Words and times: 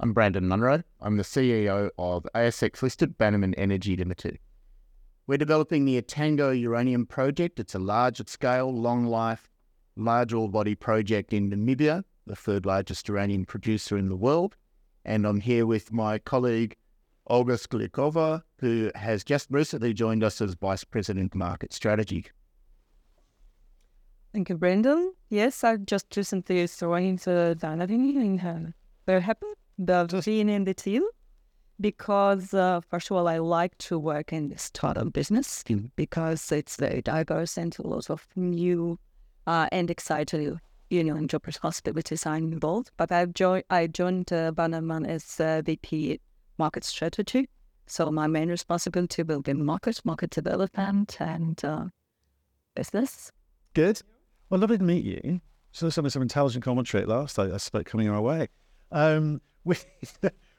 I'm 0.00 0.12
Brandon 0.12 0.46
Munro. 0.46 0.84
I'm 1.00 1.16
the 1.16 1.24
CEO 1.24 1.90
of 1.98 2.24
ASX 2.32 2.82
listed 2.82 3.18
Bannerman 3.18 3.54
Energy 3.54 3.96
Limited. 3.96 4.38
We're 5.26 5.38
developing 5.38 5.84
the 5.84 6.00
Etango 6.00 6.52
Uranium 6.52 7.04
Project. 7.04 7.58
It's 7.58 7.74
a 7.74 7.80
large 7.80 8.24
scale, 8.28 8.72
long 8.72 9.06
life, 9.06 9.50
large 9.96 10.32
ore 10.32 10.48
body 10.48 10.76
project 10.76 11.32
in 11.32 11.50
Namibia, 11.50 12.04
the 12.28 12.36
third 12.36 12.64
largest 12.64 13.08
uranium 13.08 13.44
producer 13.44 13.98
in 13.98 14.08
the 14.08 14.14
world. 14.14 14.54
And 15.04 15.26
I'm 15.26 15.40
here 15.40 15.66
with 15.66 15.92
my 15.92 16.18
colleague, 16.18 16.76
Olga 17.26 17.54
Skorlyakova, 17.54 18.44
who 18.58 18.92
has 18.94 19.24
just 19.24 19.48
recently 19.50 19.92
joined 19.92 20.22
us 20.22 20.40
as 20.40 20.54
Vice 20.54 20.84
President 20.84 21.34
Market 21.34 21.72
Strategy. 21.72 22.26
Thank 24.32 24.48
you, 24.48 24.56
Brandon. 24.56 25.12
Yes, 25.28 25.64
I 25.64 25.76
just 25.78 26.16
recently 26.16 26.68
joined 26.68 27.18
the 27.18 27.58
Bannerman 27.60 28.38
and 28.40 28.68
uh, 28.68 28.70
very 29.04 29.22
happy 29.22 29.57
the 29.78 30.22
being 30.24 30.48
in 30.48 30.64
the 30.64 30.74
team 30.74 31.02
because 31.80 32.52
uh, 32.54 32.80
first 32.80 33.10
of 33.10 33.16
all, 33.16 33.28
I 33.28 33.38
like 33.38 33.78
to 33.78 33.98
work 33.98 34.32
in 34.32 34.48
the 34.48 34.58
startup 34.58 35.12
business 35.12 35.62
because 35.96 36.50
it's 36.50 36.76
very 36.76 37.02
diverse 37.02 37.56
and 37.56 37.76
a 37.78 37.86
lot 37.86 38.10
of 38.10 38.26
new 38.34 38.98
uh, 39.46 39.68
and 39.70 39.90
exciting 39.90 40.60
you 40.90 41.04
know 41.04 41.26
job 41.26 41.46
responsibilities 41.46 42.26
are 42.26 42.36
involved. 42.36 42.90
But 42.96 43.12
I've 43.12 43.34
joined 43.34 43.64
I 43.70 43.86
joined 43.86 44.32
uh, 44.32 44.52
Bannerman 44.52 45.06
as 45.06 45.40
uh, 45.40 45.62
VP 45.64 46.20
market 46.58 46.84
strategy. 46.84 47.48
So 47.86 48.10
my 48.10 48.26
main 48.26 48.48
responsibility 48.48 49.22
will 49.22 49.40
be 49.40 49.54
market, 49.54 50.04
market 50.04 50.30
development, 50.30 51.16
and 51.20 51.62
uh, 51.64 51.84
business. 52.74 53.32
Good. 53.72 54.02
Well, 54.50 54.60
lovely 54.60 54.78
to 54.78 54.84
meet 54.84 55.04
you. 55.04 55.40
So 55.72 55.88
some 55.90 56.08
some 56.10 56.22
intelligent 56.22 56.64
commentary 56.64 57.02
at 57.02 57.08
last. 57.08 57.38
I, 57.38 57.44
I 57.44 57.52
suspect 57.52 57.86
coming 57.86 58.08
our 58.08 58.20
way. 58.20 58.48
Um, 58.92 59.40
we 59.64 59.76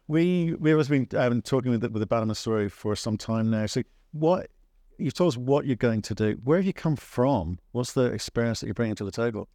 we 0.08 0.56
we 0.60 0.72
have 0.72 0.90
been 0.90 1.08
um, 1.16 1.42
talking 1.42 1.72
with 1.72 1.82
the, 1.82 1.90
with 1.90 2.02
the 2.02 2.08
Bannerman 2.08 2.36
story 2.36 2.70
for 2.70 2.96
some 2.96 3.18
time 3.18 3.50
now. 3.50 3.66
So 3.66 3.84
what 4.12 4.50
you've 4.98 5.14
told 5.14 5.34
us 5.34 5.38
what 5.38 5.66
you're 5.66 5.76
going 5.76 6.02
to 6.04 6.16
do. 6.16 6.38
Where 6.44 6.58
have 6.58 6.66
you 6.66 6.74
come 6.74 6.96
from? 6.96 7.60
What's 7.72 7.94
the 7.94 8.06
experience 8.06 8.60
that 8.60 8.68
you're 8.68 8.74
bringing 8.74 8.96
to 8.96 9.06
the 9.06 9.12
table? 9.12 9.48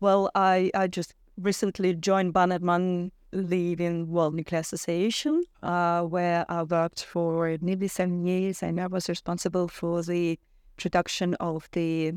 Well, 0.00 0.30
I 0.34 0.70
I 0.74 0.88
just 0.88 1.14
recently 1.36 1.94
joined 1.94 2.32
Bannerman 2.32 3.12
leading 3.32 4.10
World 4.10 4.34
Nuclear 4.34 4.60
Association, 4.60 5.44
uh, 5.62 6.02
where 6.02 6.44
I 6.50 6.62
worked 6.64 7.04
for 7.04 7.56
nearly 7.60 7.88
seven 7.88 8.26
years, 8.26 8.62
and 8.62 8.80
I 8.80 8.86
was 8.86 9.08
responsible 9.08 9.68
for 9.68 10.02
the 10.02 10.38
production 10.76 11.34
of 11.34 11.68
the 11.72 12.14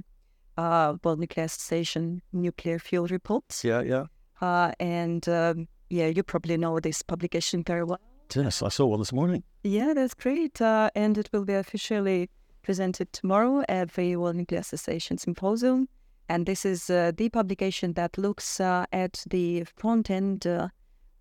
uh, 0.58 0.96
World 1.04 1.20
Nuclear 1.20 1.46
Association 1.46 2.22
nuclear 2.34 2.80
fuel 2.80 3.08
reports. 3.08 3.64
Yeah, 3.64 3.82
yeah. 3.82 4.06
Uh, 4.42 4.72
and 4.80 5.28
um, 5.30 5.68
yeah, 5.96 6.08
you 6.08 6.24
probably 6.24 6.58
know 6.58 6.80
this 6.80 7.02
publication 7.02 7.64
very 7.64 7.84
well. 7.84 8.00
Yes, 8.36 8.62
I 8.62 8.70
saw 8.70 8.86
one 8.88 9.00
this 9.00 9.14
morning. 9.14 9.44
Yeah, 9.64 9.94
that's 9.94 10.14
great. 10.14 10.62
Uh, 10.62 10.90
and 10.96 11.18
it 11.18 11.30
will 11.32 11.46
be 11.46 11.54
officially 11.54 12.30
presented 12.64 13.14
tomorrow 13.14 13.64
at 13.70 13.94
the 13.94 14.16
World 14.18 14.36
Nuclear 14.36 14.60
Association 14.60 15.18
Symposium. 15.18 15.88
And 16.28 16.46
this 16.46 16.66
is 16.66 16.90
uh, 16.90 17.12
the 17.16 17.30
publication 17.30 17.94
that 17.94 18.18
looks 18.18 18.60
uh, 18.60 18.86
at 18.92 19.24
the 19.30 19.64
front 19.76 20.10
end 20.10 20.48
uh, 20.48 20.70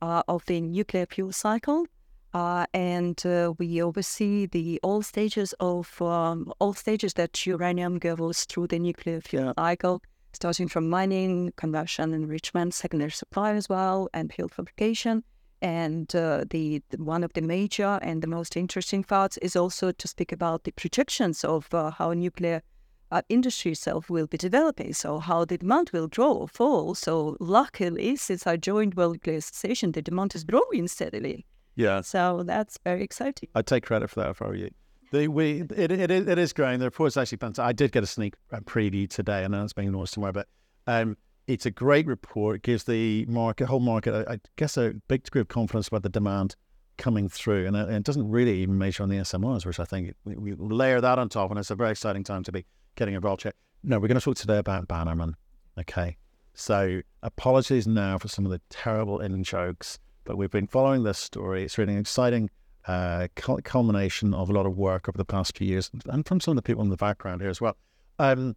uh, 0.01 0.23
of 0.29 0.45
the 0.47 0.61
nuclear 0.61 1.07
fuel 1.07 1.33
cycle. 1.33 1.87
Uh, 2.33 2.67
and 2.75 3.23
we 3.59 3.81
oversee 3.81 4.47
the 4.47 4.81
all 4.83 5.03
stages 5.03 5.55
of 5.61 6.03
um, 6.03 6.53
all 6.59 6.73
stages 6.73 7.15
that 7.15 7.47
uranium 7.47 7.99
goes 7.99 8.45
through 8.45 8.67
the 8.67 8.79
nuclear 8.79 9.21
fuel 9.21 9.53
cycle 9.57 10.03
starting 10.35 10.69
from 10.69 10.89
mining, 10.89 11.53
conversion, 11.57 12.13
enrichment, 12.13 12.75
secondary 12.75 13.11
supply 13.11 13.55
as 13.55 13.69
well, 13.69 14.09
and 14.13 14.33
fuel 14.33 14.49
fabrication. 14.49 15.25
And 15.63 16.15
uh, 16.15 16.45
the, 16.51 16.83
the, 16.91 17.03
one 17.03 17.25
of 17.25 17.33
the 17.33 17.41
major 17.41 17.99
and 18.03 18.23
the 18.23 18.27
most 18.27 18.57
interesting 18.57 19.03
parts 19.03 19.39
is 19.39 19.57
also 19.57 19.93
to 19.93 20.09
speak 20.09 20.33
about 20.33 20.65
the 20.65 20.73
projections 20.73 21.45
of 21.45 21.73
uh, 21.73 21.91
how 21.91 22.13
nuclear 22.13 22.63
uh, 23.11 23.23
industry 23.29 23.73
itself 23.73 24.11
will 24.11 24.27
be 24.27 24.37
developing. 24.37 24.93
So 24.93 25.21
how 25.21 25.45
the 25.45 25.57
demand 25.57 25.91
will 25.93 26.09
grow 26.09 26.33
or 26.33 26.49
fall. 26.49 26.95
So 26.95 27.37
luckily, 27.41 28.17
since 28.17 28.47
I 28.47 28.57
joined 28.57 28.95
World 28.95 29.15
Nuclear 29.15 29.37
Association, 29.37 29.93
the 29.93 30.03
demand 30.03 30.35
is 30.35 30.45
growing 30.45 30.89
steadily. 30.89 31.47
Yeah. 31.77 32.01
So 32.03 32.43
that's 32.45 32.79
very 32.85 33.03
exciting. 33.03 33.49
I 33.55 33.63
take 33.63 33.85
credit 33.85 34.11
for 34.11 34.21
that 34.21 34.31
if 34.31 34.43
I 34.43 34.47
were 34.49 34.55
you. 34.55 34.71
The, 35.15 35.29
we 35.29 35.63
it, 35.77 35.93
it, 35.93 36.11
it 36.11 36.39
is 36.39 36.53
growing. 36.53 36.81
The 36.81 36.87
report's 36.87 37.17
actually 37.17 37.39
fantastic. 37.39 37.69
I 37.69 37.73
did 37.73 37.93
get 37.93 38.03
a 38.03 38.07
sneak 38.07 38.35
preview 38.65 39.09
today. 39.09 39.45
I 39.45 39.47
know 39.47 39.63
it's 39.63 39.73
being 39.73 39.93
launched 39.93 40.15
tomorrow, 40.15 40.33
but 40.33 40.49
um, 40.89 41.17
it's 41.47 41.67
a 41.67 41.71
great 41.71 42.09
report. 42.09 42.57
It 42.57 42.63
gives 42.63 42.83
the 42.83 43.25
market, 43.27 43.67
whole 43.67 43.79
market, 43.79 44.27
I, 44.29 44.33
I 44.35 44.39
guess, 44.57 44.77
a 44.77 44.95
big 45.07 45.23
degree 45.23 45.41
of 45.41 45.47
confidence 45.47 45.87
about 45.87 46.03
the 46.03 46.09
demand 46.09 46.57
coming 46.99 47.29
through. 47.29 47.69
And 47.69 47.77
it, 47.77 47.87
and 47.87 47.97
it 47.99 48.03
doesn't 48.03 48.29
really 48.29 48.59
even 48.59 48.77
measure 48.77 49.05
on 49.05 49.09
the 49.09 49.19
SMRs, 49.19 49.65
which 49.65 49.79
I 49.79 49.85
think 49.85 50.15
we, 50.25 50.35
we, 50.35 50.55
layer 50.55 51.01
that 51.01 51.17
on 51.21 51.29
top, 51.29 51.51
and 51.51 51.61
it's 51.61 51.71
a 51.71 51.77
very 51.77 51.93
exciting 51.93 52.25
time 52.25 52.43
to 52.43 52.51
be 52.51 52.65
getting 52.97 53.15
involved 53.15 53.45
here. 53.45 53.53
No, 53.85 54.01
we're 54.01 54.09
going 54.09 54.19
to 54.19 54.25
talk 54.25 54.37
today 54.37 54.59
about 54.59 54.89
Bannerman. 54.89 55.37
Okay. 55.79 56.17
So 56.55 57.03
apologies 57.23 57.87
now 57.87 58.19
for 58.19 58.27
some 58.27 58.45
of 58.45 58.51
the 58.51 58.61
terrible 58.69 59.21
in 59.21 59.45
jokes, 59.45 60.01
but 60.25 60.37
we've 60.37 60.51
been 60.51 60.67
following 60.67 61.05
this 61.05 61.19
story. 61.19 61.63
It's 61.63 61.79
really 61.79 61.95
exciting 61.95 62.51
uh, 62.87 63.29
culmination 63.65 64.35
of 64.35 64.51
a 64.51 64.53
lot 64.53 64.67
of 64.67 64.77
work 64.77 65.09
over 65.09 65.17
the 65.17 65.25
past 65.25 65.57
few 65.57 65.67
years, 65.67 65.91
and 66.07 66.27
from 66.27 66.41
some 66.41 66.53
of 66.53 66.57
the 66.57 66.63
people 66.63 66.83
in 66.83 66.91
the 66.91 66.97
background 66.97 67.41
here 67.41 67.51
as 67.51 67.61
well. 67.61 67.77
Um, 68.19 68.57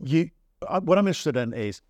you, 0.00 0.30
uh, 0.66 0.80
what 0.80 0.98
I'm 0.98 1.06
interested 1.06 1.36
in 1.36 1.52
is 1.52 1.80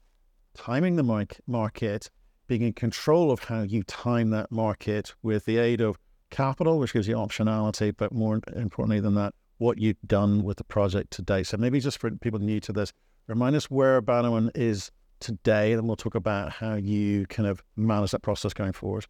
timing 0.54 0.96
the 0.96 1.02
mark- 1.02 1.40
market, 1.46 2.10
being 2.46 2.62
in 2.62 2.72
control 2.72 3.30
of 3.30 3.44
how 3.44 3.62
you 3.62 3.82
time 3.84 4.30
that 4.30 4.50
market 4.50 5.14
with 5.22 5.44
the 5.44 5.58
aid 5.58 5.80
of 5.80 5.98
capital, 6.30 6.78
which 6.78 6.92
gives 6.92 7.08
you 7.08 7.16
optionality, 7.16 7.94
but 7.96 8.12
more 8.12 8.40
importantly 8.54 9.00
than 9.00 9.14
that, 9.14 9.34
what 9.58 9.78
you've 9.78 10.00
done 10.06 10.42
with 10.42 10.58
the 10.58 10.64
project 10.64 11.10
today. 11.10 11.42
So 11.42 11.56
maybe 11.56 11.80
just 11.80 11.98
for 11.98 12.10
people 12.10 12.40
new 12.40 12.60
to 12.60 12.72
this, 12.72 12.92
remind 13.26 13.56
us 13.56 13.70
where 13.70 14.00
Bannerman 14.00 14.50
is 14.54 14.90
today, 15.20 15.72
and 15.72 15.86
we'll 15.86 15.96
talk 15.96 16.14
about 16.14 16.52
how 16.52 16.74
you 16.74 17.26
kind 17.26 17.48
of 17.48 17.62
manage 17.76 18.10
that 18.10 18.22
process 18.22 18.52
going 18.52 18.72
forward. 18.72 19.06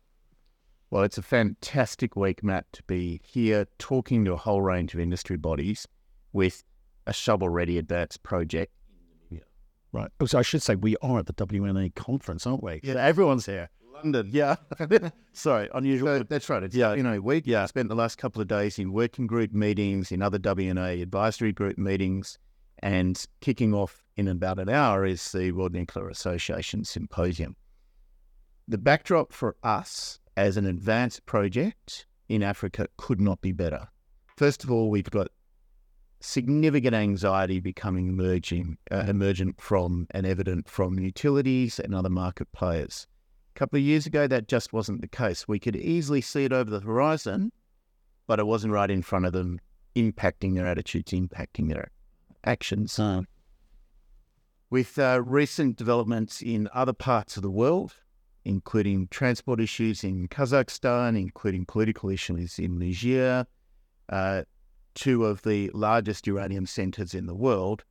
Well, 0.95 1.03
it's 1.03 1.19
a 1.19 1.23
fantastic 1.23 2.15
week, 2.15 2.45
Matt, 2.45 2.73
to 2.75 2.83
be 2.85 3.21
here 3.25 3.67
talking 3.81 4.25
to 4.27 4.35
a 4.35 4.37
whole 4.37 4.63
range 4.63 4.95
of 4.95 5.01
industry 5.01 5.37
bodies 5.37 5.89
with 6.33 6.63
a 7.09 7.13
shovel 7.13 7.49
ready 7.49 7.79
advanced 7.79 8.23
project. 8.23 8.73
Yeah. 9.29 9.41
Right. 9.91 10.09
Oh, 10.21 10.27
so 10.27 10.39
I 10.39 10.43
should 10.43 10.63
say 10.63 10.77
we 10.77 10.97
are 11.03 11.19
at 11.19 11.27
the 11.27 11.33
WNA 11.33 11.97
conference, 11.97 12.47
aren't 12.47 12.63
we? 12.63 12.79
Yeah, 12.85 12.95
everyone's 12.95 13.45
here. 13.45 13.71
London. 13.93 14.29
Yeah. 14.31 14.55
Sorry, 15.33 15.69
unusual. 15.75 16.19
So 16.19 16.23
that's 16.29 16.49
right. 16.49 16.63
It's, 16.63 16.77
yeah. 16.77 16.95
You 16.95 17.03
know, 17.03 17.21
we 17.21 17.43
yeah. 17.45 17.67
spent 17.67 17.89
the 17.89 17.97
last 17.97 18.17
couple 18.19 18.41
of 18.41 18.47
days 18.47 18.79
in 18.79 18.93
working 18.93 19.27
group 19.27 19.53
meetings, 19.53 20.13
in 20.13 20.23
other 20.23 20.39
WNA 20.39 21.03
advisory 21.03 21.51
group 21.51 21.77
meetings, 21.77 22.39
and 22.85 23.21
kicking 23.41 23.75
off 23.75 24.05
in 24.15 24.29
about 24.29 24.61
an 24.61 24.69
hour 24.69 25.05
is 25.05 25.33
the 25.33 25.51
World 25.51 25.73
Nuclear 25.73 26.09
Association 26.09 26.85
Symposium. 26.85 27.57
The 28.69 28.79
backdrop 28.79 29.33
for 29.33 29.57
us 29.65 30.21
as 30.37 30.57
an 30.57 30.67
advanced 30.67 31.25
project 31.27 32.07
in 32.29 32.43
Africa 32.43 32.87
could 32.97 33.21
not 33.21 33.41
be 33.41 33.53
better. 33.53 33.89
First 34.37 34.65
of 34.65 34.71
all, 34.71 34.91
we've 34.91 35.11
got 35.11 35.29
significant 36.21 36.95
anxiety 36.95 37.61
becoming 37.61 38.09
emerging, 38.09 38.79
uh, 38.91 39.05
emergent 39.07 39.61
from 39.61 40.07
and 40.11 40.27
evident 40.27 40.69
from 40.69 40.99
utilities 40.99 41.79
and 41.79 41.95
other 41.95 42.09
market 42.09 42.51
players. 42.53 43.07
A 43.55 43.59
couple 43.59 43.77
of 43.77 43.85
years 43.85 44.07
ago, 44.07 44.27
that 44.27 44.49
just 44.49 44.73
wasn't 44.73 45.03
the 45.03 45.09
case. 45.09 45.47
We 45.47 45.61
could 45.61 45.77
easily 45.77 46.21
see 46.21 46.45
it 46.45 46.53
over 46.53 46.71
the 46.71 46.81
horizon, 46.81 47.53
but 48.27 48.41
it 48.41 48.47
wasn't 48.47 48.73
right 48.73 48.91
in 48.91 49.03
front 49.03 49.27
of 49.27 49.33
them, 49.33 49.61
impacting 49.95 50.55
their 50.55 50.67
attitudes, 50.67 51.13
impacting 51.13 51.69
their 51.69 51.91
actions. 52.45 52.99
With 54.71 54.99
uh, 54.99 55.23
recent 55.25 55.77
developments 55.77 56.43
in 56.43 56.69
other 56.75 56.95
parts 56.95 57.37
of 57.37 57.43
the 57.43 57.51
world, 57.51 57.95
including 58.45 59.09
transport 59.09 59.61
issues 59.61 60.05
in 60.05 60.29
Kazakhstan, 60.29 61.19
including 61.19 61.65
political 61.65 62.11
issues 62.11 62.59
in 62.59 62.79
Niger, 62.79 63.47
uh, 64.09 64.43
two 64.95 65.25
of 65.25 65.43
the 65.43 65.71
largest 65.75 66.27
uranium 66.27 66.67
centers 66.67 67.15
in 67.15 67.27
the 67.27 67.35
world, 67.35 67.85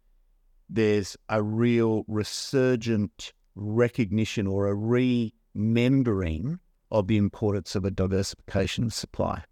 there's 0.69 1.17
a 1.29 1.41
real 1.41 2.05
resurgent 2.07 3.33
recognition 3.55 4.47
or 4.47 4.67
a 4.67 4.75
remembering 4.75 6.59
of 6.91 7.07
the 7.07 7.17
importance 7.17 7.75
of 7.75 7.85
a 7.85 7.91
diversification 7.91 8.85
of 8.85 8.93
supply. 8.93 9.43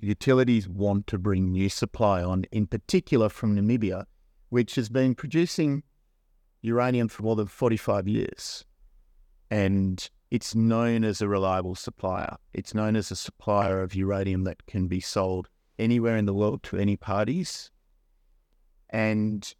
Utilities 0.00 0.68
want 0.68 1.06
to 1.08 1.18
bring 1.18 1.50
new 1.50 1.68
supply 1.68 2.22
on, 2.22 2.44
in 2.52 2.66
particular 2.66 3.28
from 3.28 3.56
Namibia, 3.56 4.04
which 4.50 4.74
has 4.76 4.88
been 4.88 5.14
producing 5.14 5.82
uranium 6.62 7.08
for 7.08 7.22
more 7.22 7.36
than 7.36 7.46
45 7.46 8.06
years 8.06 8.64
and 9.50 10.08
it's 10.30 10.54
known 10.54 11.04
as 11.04 11.20
a 11.20 11.28
reliable 11.28 11.74
supplier. 11.74 12.36
It's 12.52 12.74
known 12.74 12.96
as 12.96 13.10
a 13.10 13.16
supplier 13.16 13.80
of 13.80 13.94
uranium 13.94 14.44
that 14.44 14.66
can 14.66 14.88
be 14.88 15.00
sold 15.00 15.48
anywhere 15.78 16.16
in 16.16 16.26
the 16.26 16.34
world 16.34 16.62
to 16.64 16.76
any 16.76 16.96
parties. 16.96 17.70
And 18.90 19.54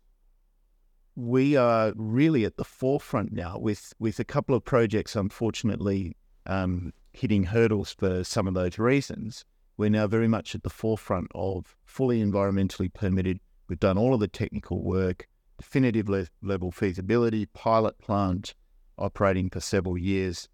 we 1.14 1.56
are 1.56 1.92
really 1.96 2.44
at 2.44 2.56
the 2.56 2.64
forefront 2.64 3.32
now 3.32 3.58
with, 3.58 3.92
with 3.98 4.18
a 4.18 4.24
couple 4.24 4.54
of 4.54 4.64
projects, 4.64 5.16
unfortunately, 5.16 6.16
um, 6.46 6.92
hitting 7.12 7.44
hurdles 7.44 7.92
for 7.92 8.24
some 8.24 8.46
of 8.46 8.54
those 8.54 8.78
reasons, 8.78 9.44
we're 9.76 9.90
now 9.90 10.06
very 10.06 10.28
much 10.28 10.54
at 10.54 10.62
the 10.62 10.70
forefront 10.70 11.28
of 11.34 11.76
fully 11.84 12.22
environmentally 12.22 12.92
permitted. 12.92 13.40
We've 13.68 13.80
done 13.80 13.98
all 13.98 14.14
of 14.14 14.20
the 14.20 14.28
technical 14.28 14.82
work, 14.82 15.26
definitive 15.58 16.08
le- 16.08 16.26
level 16.42 16.70
feasibility, 16.70 17.46
pilot 17.46 17.98
plant 17.98 18.54
operating 18.98 19.50
for 19.50 19.60
several 19.60 19.98
years, 19.98 20.48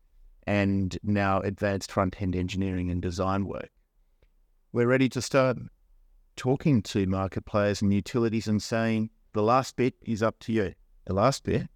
and 0.47 0.99
now 1.03 1.41
advanced 1.41 1.93
front 1.93 2.21
end 2.21 2.35
engineering 2.35 2.91
and 2.91 3.00
design 3.00 3.47
work. 3.47 3.71
We're 4.73 4.89
ready 4.89 5.09
to 5.11 5.23
start 5.23 5.59
talking 6.37 6.83
to 6.83 7.06
market 7.06 7.44
players 7.44 7.83
and 7.83 7.93
utilities 7.93 8.49
and 8.49 8.62
saying 8.62 9.11
the 9.33 9.43
last 9.43 9.77
bit 9.77 9.94
is 10.03 10.23
up 10.23 10.39
to 10.41 10.53
you. 10.53 10.75
The 11.05 11.15
last 11.15 11.44
bit 11.44 11.69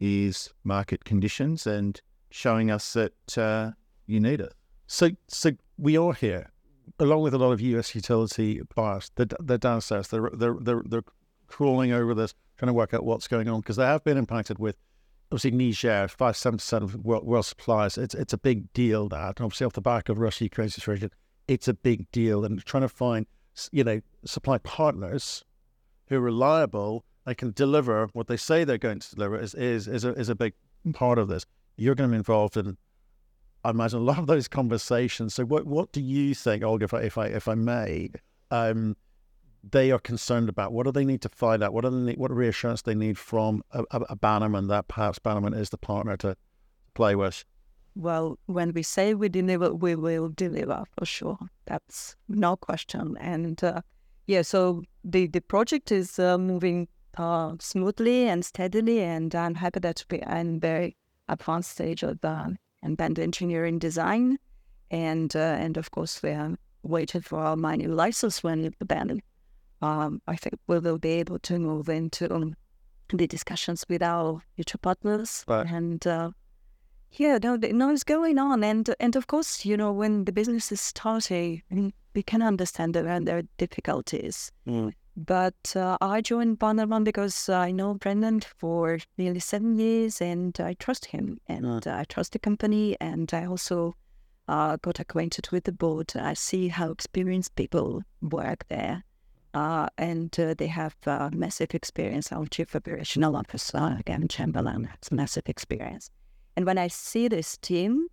is 0.00 0.52
market 0.64 1.04
conditions 1.04 1.66
and 1.66 2.00
showing 2.30 2.70
us 2.70 2.92
that 2.92 3.38
uh, 3.38 3.70
you 4.06 4.20
need 4.20 4.40
it. 4.40 4.52
So, 4.86 5.10
so 5.28 5.52
we 5.78 5.96
are 5.96 6.12
here, 6.12 6.50
along 6.98 7.22
with 7.22 7.34
a 7.34 7.38
lot 7.38 7.52
of 7.52 7.60
US 7.60 7.94
utility 7.94 8.60
buyers. 8.74 9.10
They're, 9.14 9.26
they're 9.40 9.58
downstairs. 9.58 10.08
They're, 10.08 10.30
they're 10.34 10.56
they're 10.60 10.82
they're 10.84 11.04
crawling 11.46 11.92
over 11.92 12.14
this, 12.14 12.34
trying 12.58 12.68
to 12.68 12.74
work 12.74 12.94
out 12.94 13.04
what's 13.04 13.28
going 13.28 13.48
on 13.48 13.60
because 13.60 13.76
they 13.76 13.84
have 13.84 14.04
been 14.04 14.18
impacted 14.18 14.58
with 14.58 14.76
obviously 15.32 15.50
Niger, 15.50 16.08
five 16.08 16.36
seven 16.36 16.58
percent 16.58 16.84
of 16.84 16.94
world, 17.04 17.24
world 17.24 17.46
supplies. 17.46 17.98
It's 17.98 18.14
it's 18.14 18.32
a 18.32 18.38
big 18.38 18.72
deal 18.72 19.08
that 19.08 19.40
obviously 19.40 19.66
off 19.66 19.72
the 19.72 19.80
back 19.80 20.08
of 20.08 20.18
Russia 20.18 20.44
Ukraine 20.44 20.68
situation, 20.68 21.10
it's 21.48 21.68
a 21.68 21.74
big 21.74 22.10
deal 22.12 22.44
and 22.44 22.64
trying 22.64 22.82
to 22.82 22.88
find 22.88 23.26
you 23.70 23.84
know 23.84 24.00
supply 24.24 24.58
partners 24.58 25.44
who 26.06 26.16
are 26.16 26.20
reliable 26.20 27.04
they 27.24 27.34
can 27.34 27.52
deliver 27.52 28.08
what 28.12 28.26
they 28.26 28.36
say 28.36 28.64
they're 28.64 28.78
going 28.78 28.98
to 28.98 29.14
deliver 29.14 29.38
is 29.38 29.54
is 29.54 29.88
is 29.88 30.04
a, 30.04 30.10
is 30.14 30.28
a 30.28 30.34
big 30.34 30.54
part 30.92 31.18
of 31.18 31.28
this. 31.28 31.46
You're 31.76 31.94
going 31.94 32.10
to 32.10 32.12
be 32.12 32.18
involved 32.18 32.56
in, 32.56 32.76
I 33.64 33.70
imagine, 33.70 34.00
a 34.00 34.02
lot 34.02 34.18
of 34.18 34.26
those 34.26 34.48
conversations. 34.48 35.34
So, 35.34 35.44
what 35.44 35.66
what 35.66 35.92
do 35.92 36.00
you 36.00 36.34
think, 36.34 36.64
Olga, 36.64 36.84
if 36.84 36.94
I 36.94 37.00
if 37.00 37.18
I, 37.18 37.26
if 37.26 37.48
I 37.48 37.54
may, 37.54 38.10
um, 38.50 38.96
they 39.68 39.90
are 39.90 39.98
concerned 39.98 40.48
about? 40.48 40.72
What 40.72 40.86
do 40.86 40.92
they 40.92 41.04
need 41.04 41.22
to 41.22 41.28
find 41.28 41.62
out? 41.62 41.72
What 41.72 41.84
do 41.84 41.90
they 41.90 41.96
need, 41.96 42.18
what 42.18 42.30
reassurance 42.30 42.82
they 42.82 42.94
need 42.94 43.18
from 43.18 43.62
a, 43.72 43.84
a, 43.90 44.00
a 44.10 44.16
Bannerman 44.16 44.68
that 44.68 44.88
perhaps 44.88 45.18
Bannerman 45.18 45.54
is 45.54 45.70
the 45.70 45.78
partner 45.78 46.16
to 46.18 46.36
play 46.94 47.14
with? 47.14 47.44
Well, 47.94 48.38
when 48.46 48.72
we 48.72 48.82
say 48.82 49.14
we 49.14 49.28
deliver, 49.28 49.74
we 49.74 49.94
will 49.94 50.30
deliver 50.30 50.84
for 50.96 51.04
sure. 51.04 51.38
That's 51.66 52.16
no 52.28 52.56
question. 52.56 53.16
And 53.20 53.62
uh, 53.62 53.82
yeah, 54.26 54.42
so 54.42 54.82
the 55.04 55.26
the 55.26 55.40
project 55.42 55.92
is 55.92 56.18
uh, 56.18 56.38
moving 56.38 56.88
uh, 57.18 57.54
smoothly 57.60 58.28
and 58.28 58.44
steadily, 58.44 59.00
and 59.02 59.34
I'm 59.34 59.54
happy 59.54 59.80
that 59.80 60.04
we 60.10 60.20
are 60.20 60.38
in 60.38 60.58
very 60.58 60.96
advanced 61.28 61.72
stage 61.72 62.02
of 62.02 62.20
the 62.22 62.56
embedded 62.82 63.18
engineering 63.18 63.78
design, 63.78 64.38
and 64.90 65.34
uh, 65.36 65.56
and 65.60 65.76
of 65.76 65.90
course 65.90 66.22
we 66.22 66.30
are 66.30 66.56
waiting 66.82 67.20
for 67.20 67.38
our 67.38 67.56
mining 67.56 67.94
license 67.94 68.42
when 68.42 68.64
it's 68.64 68.76
abandoned. 68.80 69.22
Um, 69.82 70.22
I 70.26 70.36
think 70.36 70.54
we 70.66 70.78
will 70.78 70.98
be 70.98 71.10
able 71.10 71.38
to 71.40 71.58
move 71.58 71.88
into 71.88 72.32
um, 72.32 72.54
the 73.08 73.26
discussions 73.26 73.84
with 73.88 74.02
our 74.02 74.42
future 74.56 74.78
partners 74.78 75.44
Right. 75.46 75.66
and. 75.66 76.06
Uh, 76.06 76.30
yeah, 77.14 77.38
no, 77.42 77.56
no, 77.56 77.90
it's 77.90 78.04
going 78.04 78.38
on, 78.38 78.64
and 78.64 78.94
and 78.98 79.16
of 79.16 79.26
course, 79.26 79.66
you 79.66 79.76
know, 79.76 79.92
when 79.92 80.24
the 80.24 80.32
business 80.32 80.72
is 80.72 80.80
starting, 80.80 81.62
mm, 81.70 81.92
we 82.14 82.22
can 82.22 82.40
understand 82.40 82.96
are, 82.96 83.20
there 83.20 83.36
are 83.38 83.42
difficulties. 83.58 84.50
Mm. 84.66 84.94
But 85.14 85.76
uh, 85.76 85.98
I 86.00 86.22
joined 86.22 86.58
Bannerman 86.58 87.04
because 87.04 87.50
I 87.50 87.70
know 87.70 87.94
Brandon 87.94 88.40
for 88.58 88.98
nearly 89.18 89.40
seven 89.40 89.76
years, 89.78 90.22
and 90.22 90.58
I 90.58 90.72
trust 90.74 91.04
him, 91.04 91.38
and 91.46 91.86
I 91.86 92.04
trust 92.04 92.32
the 92.32 92.38
company, 92.38 92.96
and 92.98 93.30
I 93.34 93.44
also 93.44 93.94
uh, 94.48 94.78
got 94.80 94.98
acquainted 94.98 95.50
with 95.50 95.64
the 95.64 95.72
board. 95.72 96.12
I 96.16 96.32
see 96.32 96.68
how 96.68 96.90
experienced 96.90 97.56
people 97.56 98.02
work 98.22 98.64
there. 98.68 99.04
Uh, 99.54 99.86
and 99.98 100.38
uh, 100.40 100.54
they 100.56 100.66
have 100.68 100.96
uh, 101.06 101.28
massive 101.32 101.74
experience. 101.74 102.32
Our 102.32 102.46
chief 102.46 102.74
operational 102.74 103.36
officer, 103.36 104.00
Gavin, 104.06 104.28
Chamberlain, 104.28 104.84
has 104.84 105.10
massive 105.12 105.42
experience. 105.46 106.10
And 106.56 106.64
when 106.64 106.78
I 106.78 106.88
see 106.88 107.28
this 107.28 107.58
team, 107.58 108.06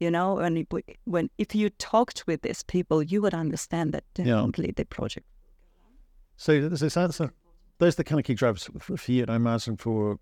you 0.00 0.10
know, 0.10 0.34
when 0.34 0.56
it- 0.56 0.98
when 1.04 1.30
if 1.38 1.54
you 1.54 1.70
talked 1.70 2.26
with 2.26 2.42
these 2.42 2.62
people, 2.64 3.02
you 3.02 3.20
would 3.22 3.34
understand 3.34 3.92
that 3.92 4.04
Yeah. 4.16 4.24
definitely 4.24 4.72
the 4.76 4.84
project. 4.84 5.26
So 6.36 6.60
there's 6.60 6.80
this 6.80 6.96
answer. 6.96 7.32
Those 7.78 7.94
are 7.94 7.98
the 7.98 8.04
kind 8.04 8.18
of 8.18 8.24
key 8.26 8.34
drivers 8.34 8.64
for, 8.78 8.96
for 8.96 9.12
you, 9.12 9.22
and 9.22 9.30
I 9.30 9.36
imagine 9.36 9.76
for 9.76 10.18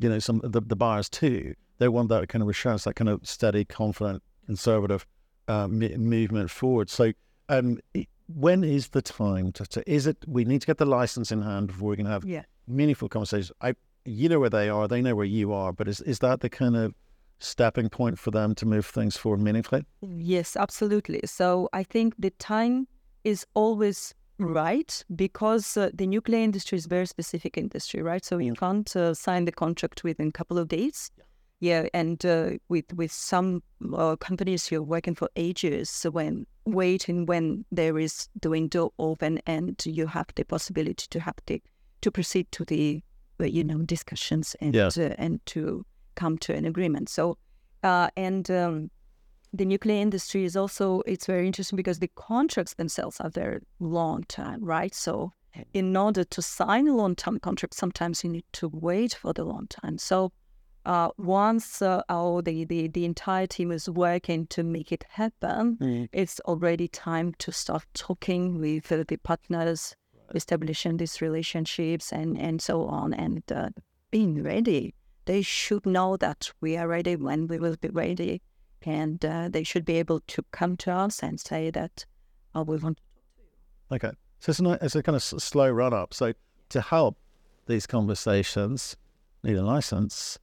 you 0.00 0.08
know 0.08 0.18
some 0.20 0.40
of 0.44 0.52
the, 0.52 0.60
the 0.60 0.76
buyers 0.76 1.08
too. 1.08 1.54
They 1.78 1.88
want 1.88 2.08
that 2.10 2.28
kind 2.28 2.42
of 2.42 2.48
assurance, 2.48 2.84
that 2.84 2.94
kind 2.94 3.08
of 3.08 3.26
steady, 3.26 3.64
confident, 3.64 4.22
conservative 4.46 5.04
uh, 5.48 5.64
m- 5.64 5.78
movement 6.08 6.50
forward. 6.50 6.88
So, 6.90 7.12
um, 7.48 7.78
when 8.26 8.64
is 8.64 8.88
the 8.88 9.02
time 9.02 9.52
to, 9.52 9.64
to? 9.66 9.90
Is 9.90 10.06
it 10.06 10.16
we 10.26 10.44
need 10.44 10.60
to 10.62 10.66
get 10.66 10.78
the 10.78 10.86
license 10.86 11.32
in 11.32 11.42
hand 11.42 11.68
before 11.68 11.90
we 11.90 11.96
can 11.96 12.06
have 12.06 12.24
Yeah. 12.24 12.44
meaningful 12.66 13.08
conversations? 13.08 13.52
I, 13.60 13.74
you 14.04 14.28
know 14.28 14.40
where 14.40 14.50
they 14.50 14.68
are, 14.68 14.88
they 14.88 15.02
know 15.02 15.14
where 15.14 15.26
you 15.26 15.52
are, 15.52 15.72
but 15.72 15.88
is 15.88 16.00
is 16.00 16.18
that 16.20 16.40
the 16.40 16.50
kind 16.50 16.76
of 16.76 16.94
stepping 17.38 17.88
point 17.88 18.18
for 18.18 18.30
them 18.30 18.54
to 18.54 18.66
move 18.66 18.86
things 18.86 19.16
forward 19.16 19.40
meaningfully? 19.40 19.84
Yes, 20.00 20.56
absolutely. 20.56 21.20
So 21.24 21.68
I 21.72 21.82
think 21.82 22.14
the 22.18 22.30
time 22.30 22.86
is 23.24 23.46
always 23.54 24.14
right 24.38 25.04
because 25.14 25.76
uh, 25.76 25.90
the 25.94 26.06
nuclear 26.06 26.40
industry 26.40 26.78
is 26.78 26.86
a 26.86 26.88
very 26.88 27.06
specific 27.06 27.56
industry, 27.56 28.02
right? 28.02 28.24
So 28.24 28.38
you 28.38 28.54
can't 28.54 28.94
uh, 28.96 29.14
sign 29.14 29.44
the 29.44 29.52
contract 29.52 30.02
within 30.04 30.28
a 30.28 30.32
couple 30.32 30.58
of 30.58 30.68
days. 30.68 31.10
Yeah, 31.60 31.86
and 31.94 32.24
uh, 32.26 32.50
with 32.68 32.92
with 32.94 33.12
some 33.12 33.62
uh, 33.94 34.16
companies 34.16 34.70
you're 34.72 34.82
working 34.82 35.14
for 35.14 35.28
ages, 35.36 35.90
so 35.90 36.10
when 36.10 36.46
waiting 36.64 37.26
when 37.26 37.64
there 37.72 37.98
is 37.98 38.28
the 38.40 38.50
window 38.50 38.92
open 38.98 39.40
and 39.46 39.82
you 39.84 40.06
have 40.06 40.26
the 40.36 40.44
possibility 40.44 41.06
to 41.10 41.20
have 41.20 41.34
the 41.46 41.62
to 42.00 42.10
proceed 42.10 42.50
to 42.52 42.64
the 42.64 43.02
uh, 43.40 43.44
you 43.44 43.64
know 43.64 43.78
discussions 43.78 44.56
and 44.60 44.74
Yeah. 44.74 44.90
uh, 44.96 45.14
and 45.18 45.44
to 45.46 45.84
come 46.14 46.38
to 46.38 46.54
an 46.54 46.64
agreement. 46.64 47.08
So 47.08 47.38
uh, 47.82 48.08
and 48.16 48.50
um, 48.50 48.90
the 49.52 49.64
nuclear 49.64 50.00
industry 50.00 50.44
is 50.44 50.56
also 50.56 51.02
it's 51.06 51.26
very 51.26 51.46
interesting 51.46 51.76
because 51.76 51.98
the 51.98 52.10
contracts 52.14 52.74
themselves 52.74 53.20
are 53.20 53.30
very 53.30 53.60
long 53.80 54.24
term, 54.24 54.64
right? 54.64 54.94
So 54.94 55.32
in 55.74 55.96
order 55.96 56.24
to 56.24 56.42
sign 56.42 56.88
a 56.88 56.94
long 56.96 57.14
term 57.14 57.38
contract, 57.38 57.74
sometimes 57.74 58.24
you 58.24 58.30
need 58.30 58.44
to 58.52 58.68
wait 58.72 59.14
for 59.14 59.32
the 59.32 59.44
long 59.44 59.66
time. 59.68 59.98
So 59.98 60.32
uh, 60.84 61.10
once 61.18 61.80
uh, 61.82 62.02
our 62.08 62.42
the, 62.42 62.64
the 62.64 62.88
the 62.88 63.04
entire 63.04 63.46
team 63.46 63.70
is 63.70 63.88
working 63.88 64.46
to 64.48 64.62
make 64.62 64.90
it 64.92 65.04
happen, 65.08 66.08
it's 66.12 66.40
already 66.40 66.88
time 66.88 67.34
to 67.38 67.52
start 67.52 67.84
talking 67.94 68.58
with 68.58 68.90
uh, 68.90 69.04
the 69.06 69.16
partners, 69.18 69.94
establishing 70.34 70.96
these 70.96 71.20
relationships, 71.20 72.12
and 72.12 72.38
and 72.38 72.60
so 72.60 72.86
on, 72.86 73.14
and 73.14 73.42
uh, 73.52 73.70
being 74.10 74.42
ready. 74.42 74.94
They 75.24 75.42
should 75.42 75.86
know 75.86 76.16
that 76.16 76.50
we 76.60 76.76
are 76.76 76.88
ready 76.88 77.14
when 77.14 77.46
we 77.46 77.58
will 77.58 77.76
be 77.80 77.88
ready, 77.88 78.42
and 78.82 79.24
uh, 79.24 79.48
they 79.48 79.62
should 79.62 79.84
be 79.84 79.98
able 79.98 80.20
to 80.20 80.42
come 80.50 80.76
to 80.78 80.90
us 80.90 81.22
and 81.22 81.38
say 81.38 81.70
that 81.70 82.04
oh, 82.54 82.62
we 82.62 82.76
want. 82.78 82.98
To. 82.98 83.94
Okay. 83.94 84.10
So 84.40 84.50
it's 84.50 84.58
a, 84.58 84.62
ni- 84.64 84.78
it's 84.82 84.96
a 84.96 85.02
kind 85.02 85.14
of 85.14 85.22
slow 85.22 85.70
run 85.70 85.94
up. 85.94 86.12
So 86.12 86.32
to 86.70 86.80
help 86.80 87.16
these 87.66 87.86
conversations, 87.86 88.96
need 89.44 89.56
a 89.56 89.62
license. 89.62 90.38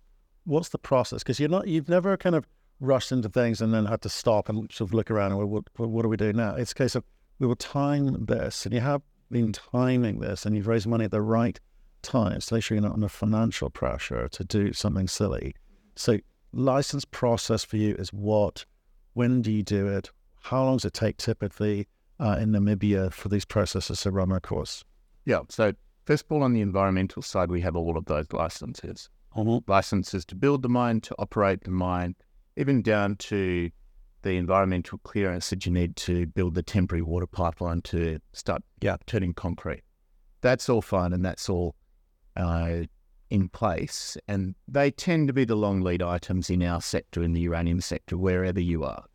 What's 0.50 0.70
the 0.70 0.78
process? 0.78 1.24
Because 1.24 1.40
you're 1.40 1.50
not, 1.50 1.68
you've 1.68 1.90
never 1.90 2.18
kind 2.18 2.36
of 2.36 2.48
rushed 2.80 3.12
into 3.12 3.30
things 3.30 3.62
and 3.62 3.74
then 3.74 3.86
had 3.86 4.02
to 4.02 4.10
stop 4.10 4.50
and 4.50 4.72
sort 4.72 4.90
of 4.90 4.94
look 4.94 5.12
around 5.12 5.32
and 5.32 5.50
what, 5.50 5.64
what, 5.76 5.90
what 5.90 6.02
do 6.04 6.10
we 6.10 6.18
do 6.18 6.34
now? 6.34 6.56
It's 6.56 6.72
a 6.72 6.76
case 6.76 6.96
of 6.96 7.04
we 7.40 7.48
will 7.48 7.56
time 7.56 8.26
this, 8.26 8.66
and 8.66 8.74
you 8.74 8.82
have 8.82 9.02
been 9.32 9.54
timing 9.54 10.20
this, 10.20 10.46
and 10.46 10.56
you've 10.56 10.68
raised 10.68 10.88
money 10.88 11.06
at 11.06 11.12
the 11.12 11.22
right 11.22 11.60
time 12.02 12.40
to 12.40 12.54
make 12.54 12.64
sure 12.64 12.76
you're 12.76 12.84
not 12.84 12.94
under 12.94 13.08
financial 13.08 13.70
pressure 13.70 14.28
to 14.30 14.44
do 14.44 14.74
something 14.74 15.08
silly. 15.08 15.56
So 15.96 16.18
license 16.52 17.06
process 17.06 17.64
for 17.64 17.78
you 17.78 17.96
is 17.96 18.12
what? 18.12 18.66
When 19.14 19.42
do 19.42 19.52
you 19.52 19.64
do 19.64 19.88
it? 19.88 20.10
How 20.42 20.64
long 20.64 20.78
does 20.78 20.86
it 20.86 20.94
take 20.94 21.18
typically? 21.18 21.88
uh, 22.20 22.38
in 22.40 22.52
Namibia 22.52 23.12
for 23.12 23.30
these 23.30 23.46
processes 23.46 24.02
to 24.02 24.12
run 24.12 24.30
their 24.30 24.40
course. 24.40 24.84
Yeah. 25.26 25.42
So 25.50 25.74
first 26.06 26.26
of 26.26 26.32
all, 26.32 26.44
on 26.44 26.54
the 26.54 26.62
environmental 26.62 27.22
side, 27.22 27.50
we 27.50 27.62
have 27.62 27.76
all 27.76 27.98
of 27.98 28.06
those 28.06 28.32
licenses. 28.32 29.10
Licenses 29.36 30.26
to 30.26 30.36
build 30.36 30.62
the 30.64 30.70
mine, 30.70 31.02
to 31.02 31.16
operate 31.20 31.64
the 31.64 31.72
mine, 31.72 32.16
even 32.58 32.82
down 32.82 33.16
to 33.18 33.70
the 34.22 34.32
environmental 34.32 34.98
clearance 35.00 35.50
that 35.50 35.66
you 35.66 35.72
need 35.72 35.96
to 35.96 36.26
build 36.28 36.56
the 36.56 36.64
temporary 36.64 37.02
water 37.02 37.28
pipeline 37.28 37.82
to 37.84 38.20
start 38.34 38.64
Yeah. 38.82 38.98
turning 39.06 39.34
concrete. 39.34 39.84
That's 40.42 40.68
all 40.68 40.82
fine 40.82 41.14
and 41.14 41.24
that's 41.24 41.50
all 41.50 41.76
uh, 42.36 42.84
in 43.30 43.48
place. 43.50 44.18
And 44.28 44.56
they 44.68 44.92
tend 44.92 45.28
to 45.28 45.34
be 45.34 45.46
the 45.46 45.56
long 45.56 45.82
lead 45.82 46.02
items 46.02 46.50
in 46.50 46.64
our 46.64 46.82
sector, 46.82 47.22
in 47.24 47.34
the 47.34 47.42
uranium 47.42 47.80
sector, 47.82 48.18
wherever 48.18 48.60
you 48.60 48.84
are. 48.84 49.06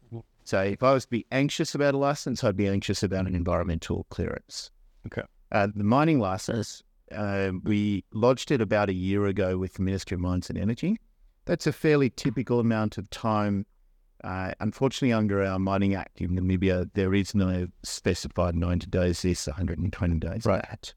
So 0.46 0.62
if 0.62 0.82
I 0.82 0.92
was 0.92 1.04
to 1.04 1.10
be 1.10 1.26
anxious 1.32 1.74
about 1.74 1.94
a 1.94 1.98
license, 1.98 2.44
I'd 2.44 2.56
be 2.56 2.68
anxious 2.68 3.02
about 3.02 3.26
an 3.26 3.34
environmental 3.34 4.06
clearance. 4.10 4.70
Okay. 5.06 5.22
Uh, 5.50 5.68
the 5.74 5.84
mining 5.84 6.18
license, 6.20 6.82
uh, 7.12 7.52
we 7.62 8.04
lodged 8.12 8.50
it 8.50 8.60
about 8.60 8.88
a 8.88 8.94
year 8.94 9.26
ago 9.26 9.58
with 9.58 9.74
the 9.74 9.82
Ministry 9.82 10.14
of 10.14 10.20
Mines 10.20 10.48
and 10.50 10.58
Energy. 10.58 10.98
That's 11.44 11.66
a 11.66 11.72
fairly 11.72 12.10
typical 12.10 12.60
amount 12.60 12.98
of 12.98 13.08
time 13.10 13.66
Uh, 14.22 14.54
unfortunately, 14.60 15.12
under 15.12 15.42
our 15.42 15.58
Mining 15.58 15.94
Act 15.94 16.22
in 16.22 16.30
Namibia, 16.30 16.88
there 16.94 17.12
is 17.12 17.34
no 17.34 17.66
specified 17.82 18.54
90 18.56 18.86
days 18.86 19.20
this, 19.20 19.46
120 19.46 20.18
days 20.18 20.46
Right. 20.46 20.62
that. 20.62 20.94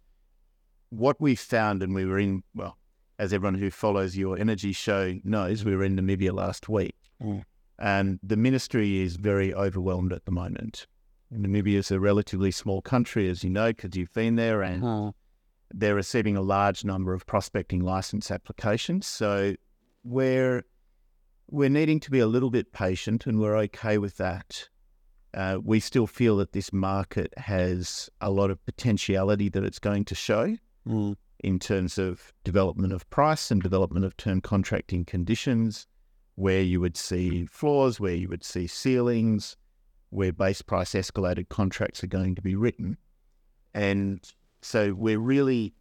What 0.92 1.20
we 1.20 1.36
found, 1.36 1.84
and 1.84 1.94
we 1.94 2.06
were 2.06 2.20
in, 2.20 2.42
well, 2.56 2.78
as 3.20 3.34
everyone 3.34 3.56
who 3.60 3.70
follows 3.70 4.16
your 4.16 4.40
energy 4.40 4.72
show 4.72 5.16
knows, 5.26 5.66
we 5.66 5.76
were 5.76 5.84
in 5.84 5.98
Namibia 5.98 6.32
last 6.34 6.70
week. 6.70 6.96
Mm. 7.22 7.44
And 7.80 8.18
the 8.24 8.38
ministry 8.38 9.02
is 9.02 9.18
very 9.18 9.54
overwhelmed 9.54 10.14
at 10.14 10.24
the 10.24 10.32
moment. 10.32 10.88
Namibia 11.34 11.80
is 11.80 11.92
a 11.92 12.00
relatively 12.00 12.52
small 12.52 12.82
country, 12.82 13.28
as 13.30 13.44
you 13.44 13.50
know, 13.50 13.74
because 13.74 13.98
you've 13.98 14.14
been 14.14 14.38
there, 14.38 14.62
and 14.64 14.82
they're 15.74 15.96
receiving 15.96 16.38
a 16.38 16.42
large 16.42 16.84
number 16.86 17.14
of 17.14 17.26
prospecting 17.26 17.82
license 17.82 18.32
applications. 18.32 19.06
So 19.08 19.56
we're 20.04 20.64
we're 21.50 21.70
needing 21.70 22.00
to 22.02 22.12
be 22.12 22.20
a 22.20 22.28
little 22.28 22.50
bit 22.50 22.74
patient, 22.74 23.26
and 23.26 23.40
we're 23.40 23.58
okay 23.58 23.98
with 23.98 24.18
that. 24.18 24.68
Uh, 25.34 25.60
we 25.64 25.80
still 25.80 26.08
feel 26.08 26.38
that 26.38 26.52
this 26.52 26.74
market 26.74 27.34
has 27.38 28.10
a 28.22 28.30
lot 28.30 28.50
of 28.50 28.66
potentiality 28.66 29.50
that 29.50 29.64
it's 29.64 29.80
going 29.80 30.06
to 30.06 30.16
show 30.16 30.58
Mm. 30.88 31.16
in 31.44 31.60
terms 31.60 31.98
of 31.98 32.34
development 32.44 32.94
of 32.94 33.10
price 33.10 33.52
and 33.52 33.62
development 33.62 34.06
of 34.06 34.16
term 34.16 34.40
contracting 34.42 35.04
conditions, 35.04 35.86
where 36.36 36.62
you 36.62 36.80
would 36.80 36.96
see 36.96 37.46
floors, 37.46 38.00
where 38.00 38.16
you 38.16 38.30
would 38.30 38.44
see 38.44 38.68
ceilings, 38.68 39.58
where 40.10 40.32
base 40.32 40.62
price 40.62 40.94
escalated 40.94 41.50
contracts 41.50 42.04
are 42.04 42.08
going 42.08 42.36
to 42.36 42.42
be 42.42 42.56
written. 42.56 42.98
And 43.74 44.24
so 44.62 44.94
we're 44.94 45.20
really, 45.20 45.74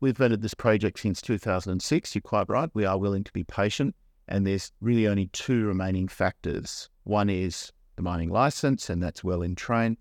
we've 0.00 0.16
vetted 0.16 0.42
this 0.42 0.54
project 0.54 0.98
since 1.00 1.20
2006. 1.22 2.14
You're 2.14 2.22
quite 2.22 2.48
right. 2.48 2.70
We 2.74 2.84
are 2.84 2.98
willing 2.98 3.24
to 3.24 3.32
be 3.32 3.44
patient. 3.44 3.94
And 4.28 4.46
there's 4.46 4.72
really 4.80 5.06
only 5.06 5.26
two 5.28 5.66
remaining 5.66 6.08
factors. 6.08 6.88
One 7.04 7.28
is 7.28 7.70
the 7.96 8.02
mining 8.02 8.30
license, 8.30 8.88
and 8.88 9.02
that's 9.02 9.22
well 9.22 9.42
in 9.42 9.54
train. 9.54 9.96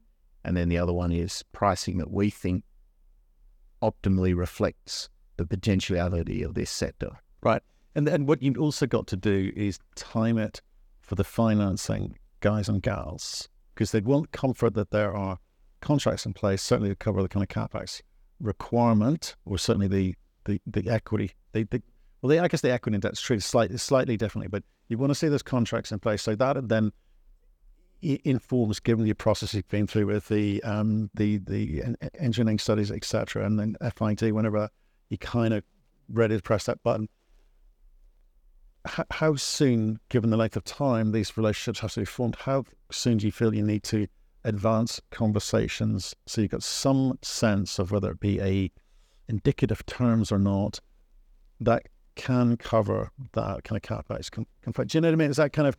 And 0.46 0.56
then 0.56 0.70
the 0.70 0.78
other 0.78 0.94
one 0.94 1.12
is 1.12 1.44
pricing 1.52 1.98
that 1.98 2.12
we 2.12 2.30
think 2.30 2.64
optimally 3.82 4.36
reflects 4.36 5.10
the 5.38 5.46
potentiality 5.46 6.42
of 6.44 6.54
this 6.54 6.72
sector. 6.72 7.12
Right. 7.42 7.62
And 7.96 8.08
then 8.08 8.26
what 8.26 8.42
you've 8.42 8.58
also 8.58 8.88
got 8.88 9.08
to 9.08 9.18
do 9.18 9.52
is 9.56 9.80
time 9.96 10.38
it 10.38 10.62
for 11.02 11.16
the 11.16 11.24
financing 11.24 12.18
guys 12.40 12.70
and 12.70 12.82
gals, 12.82 13.50
because 13.74 13.92
they 13.92 14.00
want 14.00 14.32
comfort 14.32 14.74
that 14.76 14.92
there 14.92 15.16
are 15.16 15.38
contracts 15.84 16.25
in 16.25 16.34
place, 16.34 16.62
certainly 16.62 16.90
to 16.90 16.96
cover 16.96 17.22
the 17.22 17.30
kind 17.30 17.44
of 17.44 17.50
capex 17.50 18.02
requirement, 18.40 19.36
or 19.46 19.58
certainly 19.58 19.88
the 19.88 20.16
the, 20.46 20.60
the 20.68 20.90
equity. 20.90 21.32
The, 21.54 21.63
the, 21.63 21.82
well, 22.22 22.30
the, 22.30 22.40
I 22.40 22.48
guess 22.48 22.62
the 22.62 22.72
equity 22.72 22.98
debt's 22.98 23.22
treated 23.22 23.44
slightly 23.44 23.78
slightly 23.78 24.18
differently, 24.18 24.48
but 24.48 24.63
you 24.88 24.98
want 24.98 25.12
to 25.12 25.16
see 25.16 25.28
those 25.28 25.44
contracts 25.44 25.92
in 25.92 26.00
place 26.00 26.22
so 26.22 26.36
that 26.36 26.68
then 26.68 26.92
informs, 28.02 28.82
given 28.82 29.06
the 29.06 29.13
process 29.13 29.54
you've 29.54 29.68
been 29.70 29.88
through 29.88 30.08
with 30.08 30.28
the 30.28 30.62
um, 30.63 31.10
the 31.13 31.38
the 31.38 31.84
engineering 32.20 32.60
studies, 32.60 32.92
etc., 32.92 33.46
and 33.46 33.60
then 33.60 33.75
FID, 33.96 34.32
whenever 34.34 34.70
you 35.10 35.18
kind 35.18 35.54
of 35.54 35.63
ready 36.10 36.36
to 36.36 36.42
press 36.42 36.66
that 36.66 36.82
button 36.84 37.08
how 38.86 39.36
soon, 39.36 40.00
given 40.10 40.30
the 40.30 40.38
length 40.38 40.58
of 40.58 40.63
time 40.63 41.12
these 41.12 41.38
relationships 41.38 41.80
have 41.80 41.94
to 41.94 42.02
be 42.02 42.06
formed, 42.06 42.36
how 42.36 42.66
soon 42.92 43.18
do 43.18 43.25
you 43.25 43.32
feel 43.32 43.54
you 43.54 43.63
need 43.63 43.84
to 43.84 44.08
advance 44.46 45.02
conversations 45.12 46.16
so 46.26 46.42
you've 46.42 46.52
got 46.52 46.64
some 46.64 47.18
sense 47.22 47.80
of 47.80 47.92
whether 47.92 48.12
it 48.12 48.20
be 48.20 48.40
a 48.42 48.72
indicative 49.28 49.86
terms 49.86 50.32
or 50.32 50.40
not 50.40 50.80
that 51.60 51.84
can 52.16 52.58
cover 52.58 53.10
that 53.34 53.64
kind 53.64 53.78
of 53.78 54.06
con- 54.32 54.46
conflict? 54.62 54.92
Do 54.92 54.98
you 54.98 55.02
know 55.02 55.08
what 55.08 55.14
I 55.14 55.16
mean? 55.16 55.32
Is 55.32 55.38
that 55.38 55.54
kind 55.54 55.68
of 55.68 55.78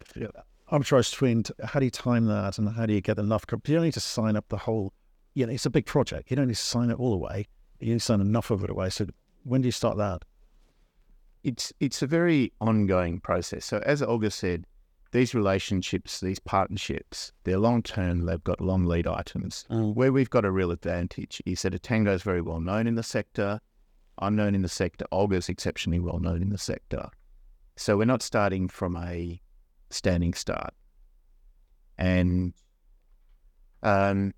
arbitrage 0.73 1.11
between 1.11 1.45
how 1.63 1.79
do 1.79 1.85
you 1.85 1.91
time 1.91 2.27
that 2.27 2.59
and 2.59 2.69
how 2.75 2.87
do 2.87 2.95
you 2.95 3.01
get 3.01 3.19
enough? 3.19 3.45
You 3.51 3.75
don't 3.75 3.85
need 3.85 3.95
to 3.95 4.01
sign 4.01 4.37
up 4.37 4.49
the 4.49 4.59
whole. 4.59 4.93
You 5.35 5.47
know, 5.47 5.53
it's 5.53 5.67
a 5.67 5.71
big 5.71 5.87
project. 5.87 6.31
You 6.31 6.37
don't 6.37 6.47
need 6.47 6.57
to 6.57 6.63
sign 6.63 6.91
it 6.91 6.99
all 6.99 7.13
away. 7.13 7.47
You 7.81 7.89
need 7.89 7.99
to 7.99 8.05
sign 8.05 8.21
enough 8.21 8.51
of 8.51 8.65
it 8.65 8.71
away. 8.71 8.91
So 8.91 9.07
when 9.43 9.63
do 9.63 9.69
you 9.69 9.73
start 9.73 9.97
that? 9.99 10.25
it's 11.45 11.73
it's 11.79 12.03
a 12.03 12.07
very 12.07 12.53
ongoing 12.61 13.21
process. 13.21 13.65
So 13.67 13.79
as 13.85 14.03
Olga 14.03 14.31
said, 14.31 14.65
these 15.15 15.33
relationships, 15.33 16.19
these 16.19 16.41
partnerships, 16.41 17.31
they're 17.45 17.57
long 17.57 17.85
term. 17.85 18.27
They've 18.27 18.43
got 18.43 18.61
long 18.61 18.85
lead 18.85 19.07
items. 19.07 19.65
Where 19.95 20.13
we've 20.13 20.29
got 20.29 20.45
a 20.45 20.51
real 20.51 20.73
advantage 20.73 21.41
is 21.47 21.63
that 21.63 21.73
Etango 21.73 22.13
is 22.13 22.25
very 22.25 22.41
well 22.41 22.59
known 22.59 22.89
in 22.89 22.97
the 22.97 23.03
sector. 23.05 23.61
I'm 24.19 24.35
known 24.35 24.57
in 24.57 24.63
the 24.63 24.69
sector. 24.69 25.05
Olga's 25.13 25.49
exceptionally 25.49 26.01
well 26.01 26.19
known 26.19 26.43
in 26.43 26.51
the 26.51 26.59
sector. 26.59 27.11
So 27.77 27.97
we're 27.97 28.07
not 28.07 28.23
starting 28.23 28.67
from 28.67 28.97
a 28.97 29.41
standing 29.89 30.35
start. 30.35 30.75
And 31.97 32.53
um, 33.85 34.35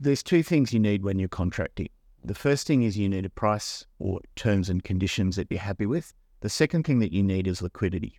there's 0.00 0.22
two 0.22 0.42
things 0.42 0.72
you 0.72 0.80
need 0.80 1.02
when 1.02 1.18
you're 1.18 1.28
contracting. 1.28 1.90
The 2.24 2.34
first 2.34 2.66
thing 2.66 2.84
is 2.84 2.96
you 2.96 3.10
need 3.10 3.26
a 3.26 3.30
price 3.30 3.84
or 3.98 4.20
terms 4.34 4.70
and 4.70 4.82
conditions 4.82 5.36
that 5.36 5.48
you're 5.50 5.60
happy 5.60 5.84
with. 5.84 6.14
The 6.40 6.48
second 6.48 6.84
thing 6.84 7.00
that 7.00 7.12
you 7.12 7.22
need 7.22 7.46
is 7.46 7.60
liquidity. 7.60 8.18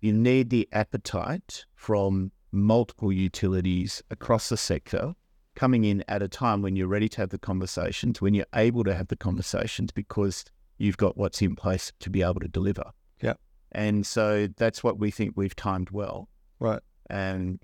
You 0.00 0.12
need 0.12 0.50
the 0.50 0.68
appetite 0.72 1.66
from 1.74 2.32
multiple 2.52 3.12
utilities 3.12 4.02
across 4.10 4.48
the 4.48 4.56
sector 4.56 5.14
coming 5.54 5.84
in 5.84 6.02
at 6.08 6.22
a 6.22 6.28
time 6.28 6.62
when 6.62 6.74
you're 6.76 6.88
ready 6.88 7.08
to 7.10 7.20
have 7.20 7.30
the 7.30 7.38
conversations, 7.38 8.20
when 8.20 8.32
you're 8.34 8.46
able 8.54 8.82
to 8.84 8.94
have 8.94 9.08
the 9.08 9.16
conversations 9.16 9.92
because 9.92 10.44
you've 10.78 10.96
got 10.96 11.16
what's 11.18 11.42
in 11.42 11.54
place 11.54 11.92
to 12.00 12.08
be 12.08 12.22
able 12.22 12.40
to 12.40 12.48
deliver. 12.48 12.84
Yeah. 13.20 13.34
And 13.72 14.06
so 14.06 14.48
that's 14.56 14.82
what 14.82 14.98
we 14.98 15.10
think 15.10 15.34
we've 15.36 15.54
timed 15.54 15.90
well. 15.90 16.28
Right. 16.58 16.80
And 17.10 17.60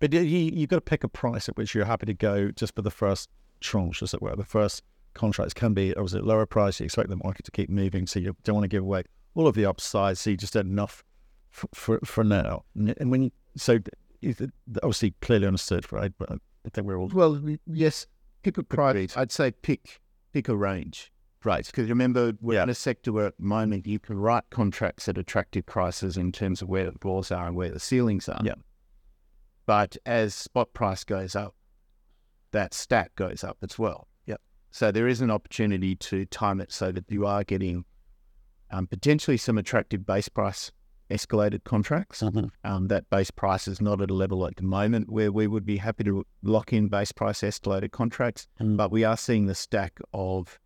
But 0.00 0.12
you, 0.12 0.20
you- 0.20 0.52
you've 0.54 0.68
got 0.70 0.76
to 0.76 0.80
pick 0.80 1.04
a 1.04 1.08
price 1.08 1.48
at 1.48 1.56
which 1.56 1.74
you're 1.74 1.84
happy 1.84 2.06
to 2.06 2.14
go 2.14 2.50
just 2.50 2.74
for 2.74 2.82
the 2.82 2.90
first 2.90 3.30
tranche, 3.60 4.02
as 4.02 4.12
it 4.12 4.20
were. 4.20 4.34
The 4.34 4.44
first 4.44 4.82
contracts 5.14 5.54
can 5.54 5.72
be 5.72 5.94
obviously 5.94 6.18
at 6.18 6.26
lower 6.26 6.46
price. 6.46 6.80
You 6.80 6.84
expect 6.84 7.08
the 7.10 7.16
market 7.16 7.44
to 7.44 7.50
keep 7.52 7.70
moving, 7.70 8.06
so 8.06 8.18
you 8.18 8.34
don't 8.44 8.56
want 8.56 8.64
to 8.64 8.68
give 8.68 8.82
away 8.82 9.04
all 9.34 9.46
of 9.46 9.54
the 9.54 9.64
upside. 9.66 10.18
So 10.18 10.30
you 10.30 10.36
just 10.36 10.54
had 10.54 10.66
enough 10.66 11.04
for, 11.56 11.68
for, 11.74 12.00
for 12.04 12.22
now. 12.22 12.64
And 12.74 13.10
when 13.10 13.22
you, 13.22 13.30
so 13.56 13.78
is 14.20 14.40
it 14.40 14.50
obviously 14.82 15.14
clearly 15.22 15.46
understood, 15.46 15.90
right? 15.90 16.12
But 16.18 16.32
I 16.32 16.68
think 16.72 16.86
we're 16.86 16.98
all 16.98 17.08
Well, 17.08 17.40
yes, 17.66 18.06
pick 18.42 18.58
a 18.58 18.62
price. 18.62 19.16
I'd 19.16 19.32
say 19.32 19.50
pick 19.50 20.00
pick 20.32 20.48
a 20.48 20.56
range. 20.56 21.10
Right. 21.44 21.64
Because 21.64 21.88
remember, 21.88 22.32
we're 22.40 22.54
Yeah. 22.56 22.64
in 22.64 22.68
a 22.70 22.74
sector 22.74 23.12
where 23.12 23.26
at 23.26 23.36
the 23.38 23.44
moment 23.44 23.86
you 23.86 23.98
can 23.98 24.18
write 24.18 24.44
contracts 24.50 25.08
at 25.08 25.16
attractive 25.16 25.64
prices 25.64 26.16
in 26.16 26.32
terms 26.32 26.60
of 26.60 26.68
where 26.68 26.90
the 26.90 26.98
floors 26.98 27.30
are 27.30 27.46
and 27.46 27.56
where 27.56 27.70
the 27.70 27.80
ceilings 27.80 28.28
are. 28.28 28.40
Yeah. 28.44 28.54
But 29.64 29.96
as 30.04 30.34
spot 30.34 30.74
price 30.74 31.04
goes 31.04 31.34
up, 31.36 31.54
that 32.50 32.74
stack 32.74 33.14
goes 33.14 33.44
up 33.44 33.58
as 33.62 33.78
well. 33.78 34.08
Yep. 34.26 34.40
So 34.72 34.90
there 34.90 35.08
is 35.08 35.20
an 35.20 35.30
opportunity 35.30 35.94
to 35.96 36.26
time 36.26 36.60
it 36.60 36.72
so 36.72 36.90
that 36.92 37.04
you 37.10 37.26
are 37.26 37.44
getting 37.44 37.84
um, 38.70 38.88
potentially 38.88 39.36
some 39.36 39.56
attractive 39.56 40.04
base 40.04 40.28
price 40.28 40.72
escalated 41.10 41.64
contracts. 41.64 42.22
Um, 42.64 42.88
that 42.88 43.08
base 43.10 43.30
price 43.30 43.68
is 43.68 43.80
not 43.80 44.00
at 44.00 44.10
a 44.10 44.14
level 44.14 44.46
at 44.46 44.56
the 44.56 44.62
moment 44.62 45.08
where 45.10 45.30
we 45.32 45.46
would 45.46 45.64
be 45.64 45.76
happy 45.76 46.04
to 46.04 46.24
lock 46.42 46.72
in 46.72 46.88
base 46.88 47.12
price 47.12 47.40
escalated 47.42 47.92
contracts, 47.92 48.48
Mm. 48.60 48.76
but 48.76 48.90
we 48.90 49.04
are 49.04 49.16
seeing 49.16 49.46
the 49.46 49.54
stack 49.54 49.98
of 50.12 50.58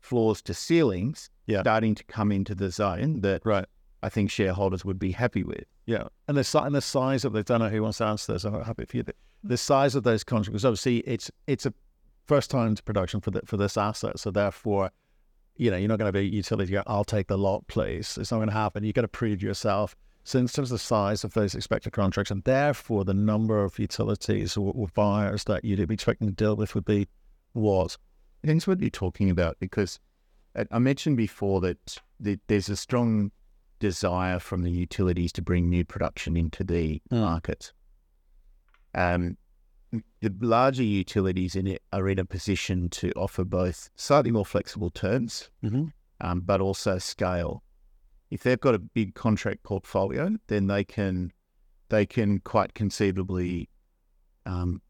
floors 0.00 0.42
to 0.42 0.54
ceilings 0.54 1.30
Yeah. 1.46 1.60
starting 1.60 1.94
to 1.94 2.04
come 2.04 2.32
into 2.32 2.54
the 2.54 2.70
zone 2.70 3.20
that 3.20 3.44
right. 3.44 3.66
I 4.02 4.08
think 4.08 4.30
shareholders 4.30 4.84
would 4.84 4.98
be 4.98 5.12
happy 5.12 5.44
with. 5.44 5.64
Yeah, 5.86 6.08
and 6.26 6.36
the 6.36 6.60
and 6.60 6.74
the 6.74 6.80
size 6.80 7.24
of 7.24 7.32
the 7.32 7.40
I 7.40 7.42
don't 7.42 7.60
know 7.60 7.68
who 7.68 7.82
wants 7.82 7.98
to 7.98 8.04
answer 8.06 8.32
this. 8.32 8.44
I'm 8.44 8.60
happy 8.62 8.84
for 8.84 8.96
you. 8.96 9.04
The, 9.44 9.56
size 9.56 9.94
of 9.94 10.02
those 10.04 10.24
contracts, 10.24 10.48
because 10.50 10.64
obviously 10.64 10.98
it's 10.98 11.30
it's 11.46 11.66
a 11.66 11.74
first 12.26 12.50
time 12.50 12.74
to 12.76 12.82
production 12.82 13.20
for 13.20 13.30
the, 13.32 13.42
for 13.44 13.56
this 13.56 13.76
asset, 13.76 14.18
so 14.18 14.30
therefore, 14.30 14.90
you 15.56 15.70
know, 15.70 15.76
you're 15.76 15.88
not 15.88 15.98
going 15.98 16.12
to 16.12 16.18
be 16.18 16.26
utility. 16.26 16.76
I'll 16.86 17.04
take 17.04 17.28
the 17.28 17.38
lot, 17.38 17.66
please. 17.66 18.18
It's 18.18 18.30
not 18.30 18.38
going 18.38 18.48
to 18.48 18.54
happen. 18.54 18.84
You've 18.84 18.94
got 18.94 19.02
to 19.02 19.08
prove 19.08 19.42
yourself. 19.42 19.94
So 20.24 20.38
in 20.38 20.46
terms 20.46 20.70
of 20.70 20.76
the 20.76 20.78
size 20.78 21.24
of 21.24 21.34
those 21.34 21.54
expected 21.54 21.92
contracts, 21.92 22.30
and 22.30 22.44
therefore 22.44 23.04
the 23.04 23.14
number 23.14 23.64
of 23.64 23.78
utilities 23.78 24.56
or, 24.56 24.72
or 24.74 24.86
buyers 24.94 25.44
that 25.44 25.64
you'd 25.64 25.86
be 25.88 25.94
expecting 25.94 26.28
to 26.28 26.34
deal 26.34 26.56
with 26.56 26.74
would 26.74 26.84
be 26.84 27.08
what? 27.52 27.96
Depends 28.42 28.66
what 28.66 28.80
you're 28.80 28.90
talking 28.90 29.30
about 29.30 29.58
because 29.58 29.98
I- 30.56 30.66
I 30.70 30.78
mentioned 30.78 31.16
before 31.16 31.60
that 31.60 31.98
there's 32.20 32.68
a 32.68 32.76
strong 32.76 33.32
desire 33.78 34.38
from 34.38 34.62
the 34.62 34.70
utilities 34.70 35.32
to 35.32 35.42
bring 35.42 35.68
new 35.68 35.84
production 35.84 36.36
into 36.36 36.62
the 36.62 37.02
market. 37.10 37.72
Um, 38.94 39.36
the 40.20 40.34
larger 40.40 40.82
utilities 40.82 41.54
in 41.56 41.66
it 41.66 41.82
are 41.92 42.08
in 42.08 42.18
a 42.18 42.24
position 42.24 42.88
to 42.90 43.12
offer 43.12 43.44
both 43.44 43.90
slightly 43.96 44.30
more 44.30 44.46
flexible 44.46 44.90
terms, 44.90 45.50
Mm-hmm. 45.62 45.86
um, 46.20 46.40
but 46.40 46.60
also 46.60 46.98
scale. 46.98 47.62
If 48.30 48.42
they've 48.42 48.60
got 48.60 48.74
a 48.74 48.78
big 48.78 49.14
contract 49.14 49.62
portfolio, 49.62 50.36
then 50.46 50.66
they 50.66 50.84
can 50.84 51.32
they 51.90 52.06
can 52.06 52.38
quite 52.40 52.72
conceivably 52.72 53.68
um, 54.46 54.80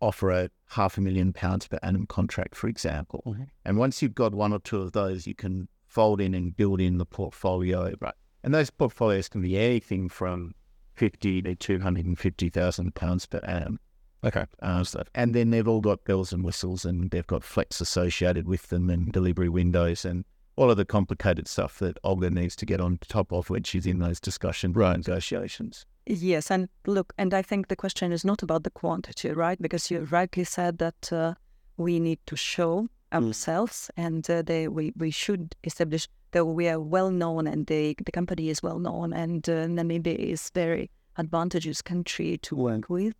offer 0.00 0.30
a 0.30 0.48
half 0.68 0.96
a 0.96 1.00
million 1.00 1.32
pounds 1.32 1.66
per 1.66 1.78
annum 1.82 2.06
contract, 2.06 2.54
for 2.54 2.68
example. 2.68 3.22
Mhm. 3.26 3.48
And 3.64 3.76
once 3.78 4.00
you've 4.00 4.14
got 4.14 4.32
one 4.34 4.52
or 4.52 4.60
two 4.60 4.80
of 4.80 4.92
those, 4.92 5.26
you 5.26 5.34
can 5.34 5.68
fold 5.86 6.20
in 6.20 6.34
and 6.34 6.56
build 6.56 6.80
in 6.80 6.98
the 6.98 7.04
portfolio 7.06 7.92
Right. 8.00 8.14
And 8.44 8.54
those 8.54 8.70
portfolios 8.70 9.28
can 9.28 9.42
be 9.42 9.58
anything 9.58 10.08
from 10.08 10.54
50 10.94 11.42
to 11.42 11.54
250,000 11.56 12.94
pounds 12.94 13.26
per 13.26 13.38
annum. 13.38 13.78
Okay. 14.24 14.44
Uh, 14.60 14.84
so- 14.84 15.02
and 15.14 15.34
then 15.34 15.50
they've 15.50 15.66
all 15.66 15.80
got 15.80 16.04
bells 16.04 16.32
and 16.32 16.44
whistles 16.44 16.84
and 16.84 17.10
they've 17.10 17.26
got 17.26 17.42
flex 17.42 17.80
associated 17.80 18.46
with 18.46 18.68
them 18.68 18.88
and 18.90 19.12
delivery 19.12 19.48
windows 19.48 20.04
and 20.04 20.24
all 20.56 20.70
of 20.70 20.76
the 20.76 20.84
complicated 20.84 21.48
stuff 21.48 21.78
that 21.78 21.98
Olga 22.04 22.30
needs 22.30 22.54
to 22.56 22.66
get 22.66 22.80
on 22.80 22.98
top 23.08 23.32
of 23.32 23.50
when 23.50 23.62
she's 23.62 23.86
in 23.86 23.98
those 23.98 24.20
discussions 24.20 24.76
Right. 24.76 24.96
negotiations. 24.98 25.86
Yes, 26.06 26.50
and 26.50 26.68
look, 26.86 27.12
and 27.16 27.32
I 27.32 27.42
think 27.42 27.68
the 27.68 27.76
question 27.76 28.12
is 28.12 28.24
not 28.24 28.42
about 28.42 28.64
the 28.64 28.70
quantity, 28.70 29.30
right? 29.30 29.60
Because 29.60 29.90
you 29.90 30.00
rightly 30.10 30.44
said 30.44 30.78
that 30.78 31.12
uh, 31.12 31.34
we 31.76 31.98
need 32.00 32.18
to 32.26 32.36
show 32.36 32.88
ourselves, 33.12 33.90
and 33.96 34.28
uh, 34.28 34.42
they, 34.42 34.66
we 34.68 34.92
we 34.96 35.10
should 35.12 35.54
establish 35.64 36.08
that 36.32 36.44
we 36.44 36.68
are 36.68 36.80
well 36.80 37.10
known, 37.10 37.46
and 37.46 37.66
the 37.68 37.94
the 38.04 38.10
company 38.12 38.48
is 38.48 38.62
well 38.62 38.78
known, 38.80 39.12
and 39.12 39.48
uh, 39.48 39.66
Namibia 39.66 40.16
is 40.16 40.50
very 40.54 40.90
advantageous 41.18 41.80
country 41.82 42.36
to 42.38 42.56
work 42.56 42.88
with. 42.90 43.14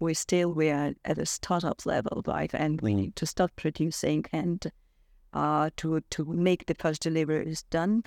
We 0.00 0.14
still 0.14 0.52
we 0.52 0.70
are 0.70 0.92
at 1.04 1.18
a 1.18 1.26
startup 1.26 1.86
level, 1.86 2.22
right? 2.26 2.52
And 2.54 2.80
we 2.80 2.94
need 2.94 3.16
to 3.16 3.26
start 3.26 3.54
producing 3.56 4.24
and 4.32 4.70
uh, 5.32 5.70
to 5.76 6.00
to 6.00 6.24
make 6.24 6.66
the 6.66 6.74
first 6.74 7.02
deliveries 7.02 7.62
done. 7.70 8.02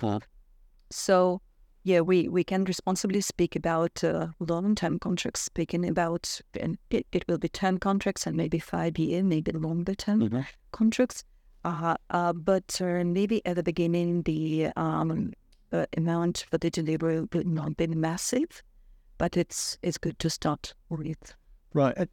So 0.91 1.41
yeah, 1.85 1.99
we, 1.99 2.29
we 2.29 2.43
can 2.43 2.63
responsibly 2.63 3.19
speak 3.21 3.55
about 3.55 4.03
uh, 4.03 4.27
long-term 4.39 4.99
contracts, 4.99 5.41
speaking 5.41 5.85
about, 5.85 6.39
and 6.59 6.77
it, 6.89 7.05
it 7.11 7.25
will 7.27 7.37
be 7.37 7.49
term 7.49 7.77
contracts 7.77 8.25
and 8.25 8.37
maybe 8.37 8.57
five-year, 8.57 9.21
maybe 9.21 9.51
longer-term 9.51 10.45
contracts. 10.71 11.25
Uh, 11.65 11.95
uh, 12.09 12.31
but 12.33 12.81
uh, 12.81 13.03
maybe 13.03 13.45
at 13.45 13.57
the 13.57 13.63
beginning, 13.63 14.21
the 14.23 14.69
um, 14.77 15.33
uh, 15.73 15.85
amount 15.97 16.45
for 16.49 16.57
the 16.57 16.69
delivery 16.69 17.27
will 17.33 17.43
not 17.43 17.75
be 17.75 17.87
massive, 17.87 18.63
but 19.17 19.35
it's 19.35 19.77
it's 19.81 19.97
good 19.97 20.17
to 20.19 20.29
start 20.29 20.73
with. 20.89 21.35
Right. 21.73 21.93
And, 21.97 22.09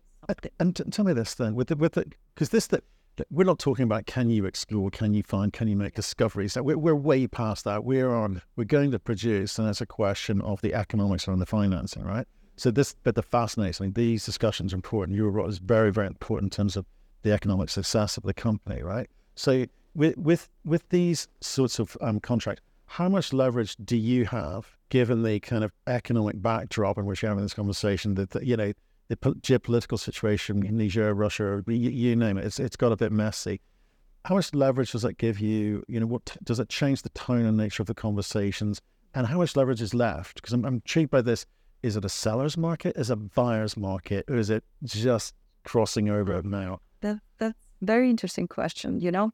and 0.59 0.77
t- 0.77 0.85
tell 0.85 1.05
me 1.05 1.13
this 1.13 1.35
then, 1.35 1.55
with 1.55 1.69
the 1.69 1.77
with 1.77 1.93
the 1.93 2.07
because 2.35 2.51
this 2.51 2.67
that 2.69 2.85
we're 3.31 3.45
not 3.45 3.59
talking 3.59 3.83
about 3.83 4.07
can 4.07 4.31
you 4.31 4.47
explore, 4.47 4.91
can 4.91 5.13
you 5.13 5.23
find, 5.23 5.53
can 5.53 5.69
you 5.69 5.77
make 5.77 5.95
discoveries. 5.95 6.57
We're, 6.57 6.79
we're 6.79 6.95
way 6.95 7.27
past 7.27 7.65
that. 7.65 7.85
We're 7.85 8.15
on. 8.15 8.41
We're 8.57 8.65
going 8.65 8.91
to 8.93 8.99
produce, 8.99 9.59
and 9.59 9.69
it's 9.69 9.81
a 9.81 9.87
question 9.87 10.41
of 10.41 10.61
the 10.63 10.75
economics 10.75 11.27
and 11.27 11.41
the 11.41 11.47
financing, 11.47 12.03
right? 12.05 12.27
So 12.57 12.71
this, 12.71 12.95
but 13.03 13.15
the 13.15 13.23
fascinating. 13.23 13.93
These 13.93 14.25
discussions 14.25 14.73
are 14.73 14.77
important. 14.77 15.17
Your 15.17 15.31
role 15.31 15.49
is 15.49 15.59
very, 15.59 15.91
very 15.91 16.07
important 16.07 16.53
in 16.53 16.57
terms 16.57 16.77
of 16.77 16.87
the 17.23 17.33
economic 17.33 17.69
success 17.69 18.17
of 18.17 18.23
the 18.23 18.35
company, 18.35 18.83
right? 18.83 19.09
So 19.35 19.67
with 19.95 20.17
with 20.17 20.49
with 20.65 20.89
these 20.91 21.29
sorts 21.41 21.79
of 21.79 21.97
um, 22.01 22.21
contracts, 22.21 22.63
how 22.87 23.09
much 23.09 23.33
leverage 23.33 23.77
do 23.85 23.97
you 23.97 24.25
have 24.27 24.77
given 24.89 25.23
the 25.23 25.41
kind 25.41 25.65
of 25.65 25.73
economic 25.87 26.41
backdrop 26.41 26.99
in 26.99 27.07
which 27.07 27.23
you're 27.23 27.31
having 27.31 27.45
this 27.45 27.55
conversation? 27.55 28.15
That, 28.15 28.31
that 28.31 28.45
you 28.45 28.57
know 28.57 28.73
the 29.11 29.17
po- 29.17 29.35
geopolitical 29.35 29.99
situation, 29.99 30.61
Niger, 30.61 31.13
Russia, 31.13 31.63
you, 31.67 31.91
you 31.91 32.17
name 32.17 32.39
it, 32.39 32.45
it's 32.45 32.61
it's 32.61 32.77
got 32.77 32.93
a 32.93 32.97
bit 32.97 33.11
messy. 33.11 33.61
How 34.25 34.37
much 34.37 34.55
leverage 34.55 34.93
does 34.93 35.03
that 35.03 35.19
give 35.19 35.41
you? 35.41 35.83
You 35.89 35.99
know, 35.99 36.07
what 36.07 36.27
t- 36.27 36.39
does 36.45 36.61
it 36.61 36.69
change 36.69 37.03
the 37.03 37.09
tone 37.11 37.45
and 37.45 37.57
nature 37.57 37.83
of 37.83 37.89
the 37.89 37.95
conversations? 37.95 38.81
And 39.15 39.27
how 39.27 39.39
much 39.39 39.57
leverage 39.57 39.83
is 39.83 39.95
left? 39.95 40.37
Because 40.37 40.53
I'm, 40.53 40.65
I'm 40.65 40.75
intrigued 40.75 41.11
by 41.11 41.23
this. 41.23 41.45
Is 41.83 41.97
it 41.97 42.05
a 42.05 42.09
seller's 42.09 42.57
market? 42.57 42.97
Is 42.97 43.11
it 43.11 43.15
a 43.15 43.17
buyer's 43.17 43.77
market? 43.77 44.27
Or 44.29 44.37
is 44.37 44.49
it 44.49 44.63
just 44.85 45.35
crossing 45.65 46.09
over 46.09 46.41
now? 46.43 46.81
That 47.01 47.19
that's 47.39 47.67
very 47.83 48.09
interesting 48.11 48.47
question. 48.47 49.01
You 49.01 49.11
know, 49.11 49.33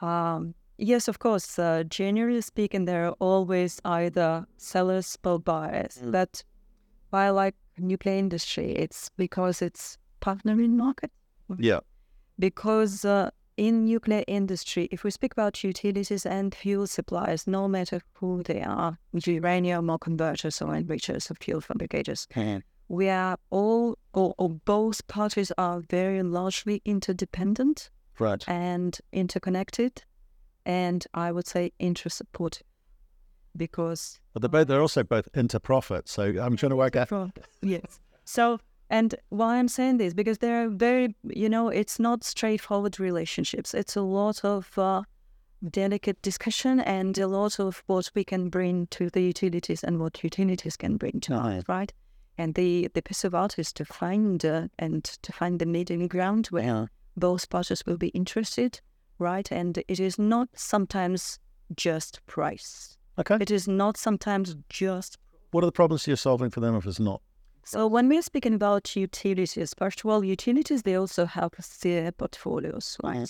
um, 0.00 0.56
yes, 0.76 1.06
of 1.06 1.20
course. 1.20 1.56
Uh, 1.56 1.84
generally 1.84 2.40
speaking, 2.40 2.86
there 2.86 3.06
are 3.06 3.14
always 3.20 3.80
either 3.84 4.44
sellers 4.56 5.16
or 5.24 5.38
buyers. 5.38 6.00
Mm. 6.02 6.10
But 6.10 6.42
I 7.12 7.30
like 7.30 7.54
nuclear 7.80 8.16
industry? 8.16 8.72
It's 8.72 9.10
because 9.16 9.62
it's 9.62 9.98
partnering 10.20 10.70
market. 10.76 11.10
Yeah. 11.58 11.80
because 12.38 13.04
uh, 13.04 13.30
in 13.56 13.84
nuclear 13.86 14.22
industry, 14.28 14.88
if 14.92 15.02
we 15.02 15.10
speak 15.10 15.32
about 15.32 15.64
utilities 15.64 16.24
and 16.26 16.54
fuel 16.54 16.86
suppliers, 16.86 17.46
no 17.46 17.66
matter 17.66 18.00
who 18.14 18.42
they 18.44 18.60
are, 18.62 18.98
uranium 19.12 19.90
or 19.90 19.98
converters 19.98 20.60
or 20.62 20.68
enrichers 20.74 21.30
or 21.30 21.34
fuel 21.40 21.60
fabricators, 21.60 22.28
we 22.88 23.08
are 23.08 23.36
all 23.50 23.96
or, 24.14 24.34
or 24.38 24.50
both 24.50 25.06
parties 25.08 25.50
are 25.58 25.80
very 25.80 26.22
largely 26.22 26.80
interdependent 26.84 27.90
Right. 28.20 28.44
and 28.48 28.98
interconnected, 29.12 30.04
and 30.66 31.04
I 31.14 31.32
would 31.32 31.46
say 31.46 31.72
inter-supportive 31.78 32.66
because 33.56 34.20
But 34.32 34.42
they're 34.42 34.48
both 34.48 34.68
they're 34.68 34.80
also 34.80 35.02
both 35.02 35.28
into 35.34 35.60
profit. 35.60 36.08
So 36.08 36.22
I'm 36.24 36.56
trying 36.56 36.70
to 36.70 36.76
work 36.76 36.96
out. 36.96 37.10
Yes. 37.62 38.00
So, 38.24 38.60
and 38.90 39.14
why 39.30 39.56
I'm 39.56 39.68
saying 39.68 39.96
this 39.98 40.14
because 40.14 40.38
they're 40.38 40.68
very, 40.68 41.14
you 41.24 41.48
know, 41.48 41.68
it's 41.68 41.98
not 41.98 42.24
straightforward 42.24 43.00
relationships. 43.00 43.74
It's 43.74 43.96
a 43.96 44.02
lot 44.02 44.44
of 44.44 44.78
uh, 44.78 45.02
delicate 45.70 46.20
discussion 46.22 46.80
and 46.80 47.16
a 47.18 47.26
lot 47.26 47.58
of 47.58 47.82
what 47.86 48.10
we 48.14 48.24
can 48.24 48.48
bring 48.48 48.86
to 48.88 49.10
the 49.10 49.22
utilities 49.22 49.82
and 49.82 49.98
what 49.98 50.22
utilities 50.22 50.76
can 50.76 50.96
bring 50.96 51.20
to 51.20 51.34
us, 51.34 51.64
right? 51.68 51.92
And 52.36 52.54
the 52.54 52.88
the 52.94 53.02
piece 53.02 53.24
of 53.24 53.34
art 53.34 53.58
is 53.58 53.72
to 53.72 53.84
find 53.84 54.44
uh, 54.44 54.68
and 54.78 55.04
to 55.04 55.32
find 55.32 55.58
the 55.58 55.66
middle 55.66 56.06
ground 56.06 56.46
where 56.48 56.88
both 57.16 57.48
parties 57.50 57.84
will 57.84 57.96
be 57.96 58.08
interested, 58.08 58.80
right? 59.18 59.50
And 59.50 59.78
it 59.88 59.98
is 59.98 60.18
not 60.18 60.48
sometimes 60.54 61.38
just 61.74 62.24
price. 62.26 62.97
Okay. 63.18 63.36
It 63.40 63.50
is 63.50 63.66
not 63.66 63.96
sometimes 63.96 64.56
just 64.68 65.18
What 65.50 65.64
are 65.64 65.66
the 65.66 65.72
problems 65.72 66.06
you're 66.06 66.16
solving 66.16 66.50
for 66.50 66.60
them 66.60 66.76
if 66.76 66.86
it's 66.86 67.00
not? 67.00 67.20
so 67.64 67.86
when 67.86 68.08
we're 68.08 68.22
speaking 68.22 68.54
about 68.54 68.96
utilities, 68.96 69.74
first 69.76 70.00
of 70.00 70.06
all, 70.06 70.24
utilities 70.24 70.84
they 70.84 70.94
also 70.94 71.26
have 71.26 71.50
their 71.82 72.12
portfolios, 72.12 72.96
right? 73.04 73.16
Mm-hmm. 73.16 73.24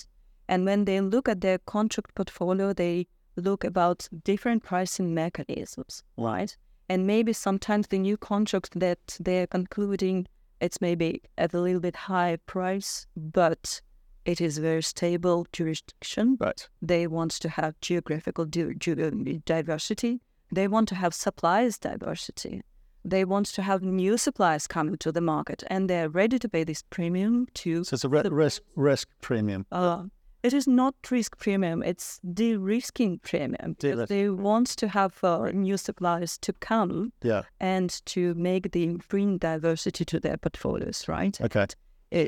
And 0.47 0.65
when 0.65 0.85
they 0.85 1.01
look 1.01 1.27
at 1.27 1.41
their 1.41 1.57
contract 1.57 2.15
portfolio, 2.15 2.71
they 2.71 3.07
look 3.35 3.65
about 3.65 4.07
different 4.23 4.63
pricing 4.63 5.13
mechanisms, 5.13 6.03
right? 6.17 6.55
And 6.87 7.05
maybe 7.05 7.33
sometimes 7.33 7.87
the 7.87 7.99
new 7.99 8.15
contract 8.15 8.79
that 8.79 9.17
they're 9.19 9.47
concluding, 9.47 10.25
it's 10.61 10.79
maybe 10.79 11.21
at 11.37 11.53
a 11.53 11.59
little 11.59 11.81
bit 11.81 11.95
higher 11.95 12.37
price, 12.37 13.07
but 13.17 13.81
it 14.31 14.39
is 14.41 14.57
a 14.57 14.61
very 14.61 14.83
stable 14.83 15.39
jurisdiction. 15.57 16.37
Right. 16.39 16.61
They 16.81 17.07
want 17.07 17.31
to 17.43 17.49
have 17.49 17.71
geographical 17.81 18.45
di- 18.45 18.75
ge- 18.83 19.43
diversity. 19.45 20.19
They 20.53 20.67
want 20.67 20.87
to 20.89 20.95
have 20.95 21.13
supplies 21.13 21.77
diversity. 21.79 22.61
They 23.05 23.23
want 23.25 23.47
to 23.55 23.61
have 23.61 23.81
new 23.81 24.17
supplies 24.17 24.67
coming 24.67 24.97
to 24.97 25.11
the 25.11 25.21
market, 25.21 25.63
and 25.73 25.89
they're 25.89 26.09
ready 26.09 26.37
to 26.39 26.49
pay 26.49 26.63
this 26.65 26.83
premium 26.95 27.47
to. 27.61 27.83
So 27.83 27.93
it's 27.95 28.03
a 28.05 28.09
the- 28.09 28.31
risk 28.31 28.61
risk 28.75 29.07
premium. 29.21 29.65
Uh, 29.71 30.03
it 30.43 30.53
is 30.53 30.67
not 30.67 30.93
risk 31.11 31.37
premium; 31.37 31.83
it's 31.83 32.19
de-risking 32.33 33.19
premium. 33.29 33.73
because 33.73 33.95
De-risk. 33.95 34.09
They 34.09 34.29
want 34.29 34.67
to 34.77 34.87
have 34.87 35.13
uh, 35.23 35.51
new 35.53 35.77
suppliers 35.77 36.37
to 36.39 36.53
come 36.53 37.11
Yeah. 37.23 37.43
and 37.59 37.89
to 38.13 38.21
make 38.35 38.71
the 38.71 38.97
bring 39.09 39.37
diversity 39.39 40.05
to 40.05 40.19
their 40.19 40.37
portfolios, 40.37 41.07
right? 41.07 41.39
Okay. 41.41 41.61
uh, 41.63 41.67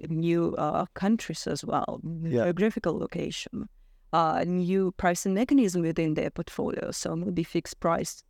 new 0.09 0.55
uh, 0.57 0.85
countries 0.93 1.47
as 1.47 1.63
well, 1.65 2.01
Yeah. 2.23 2.43
geographical 2.43 2.97
location, 2.97 3.67
uh, 4.13 4.43
new 4.45 4.91
pricing 4.97 5.33
mechanism 5.33 5.81
within 5.81 6.13
their 6.13 6.29
portfolio. 6.29 6.91
So 6.91 7.15
maybe 7.15 7.43
fixed 7.43 7.79
price 7.79 8.23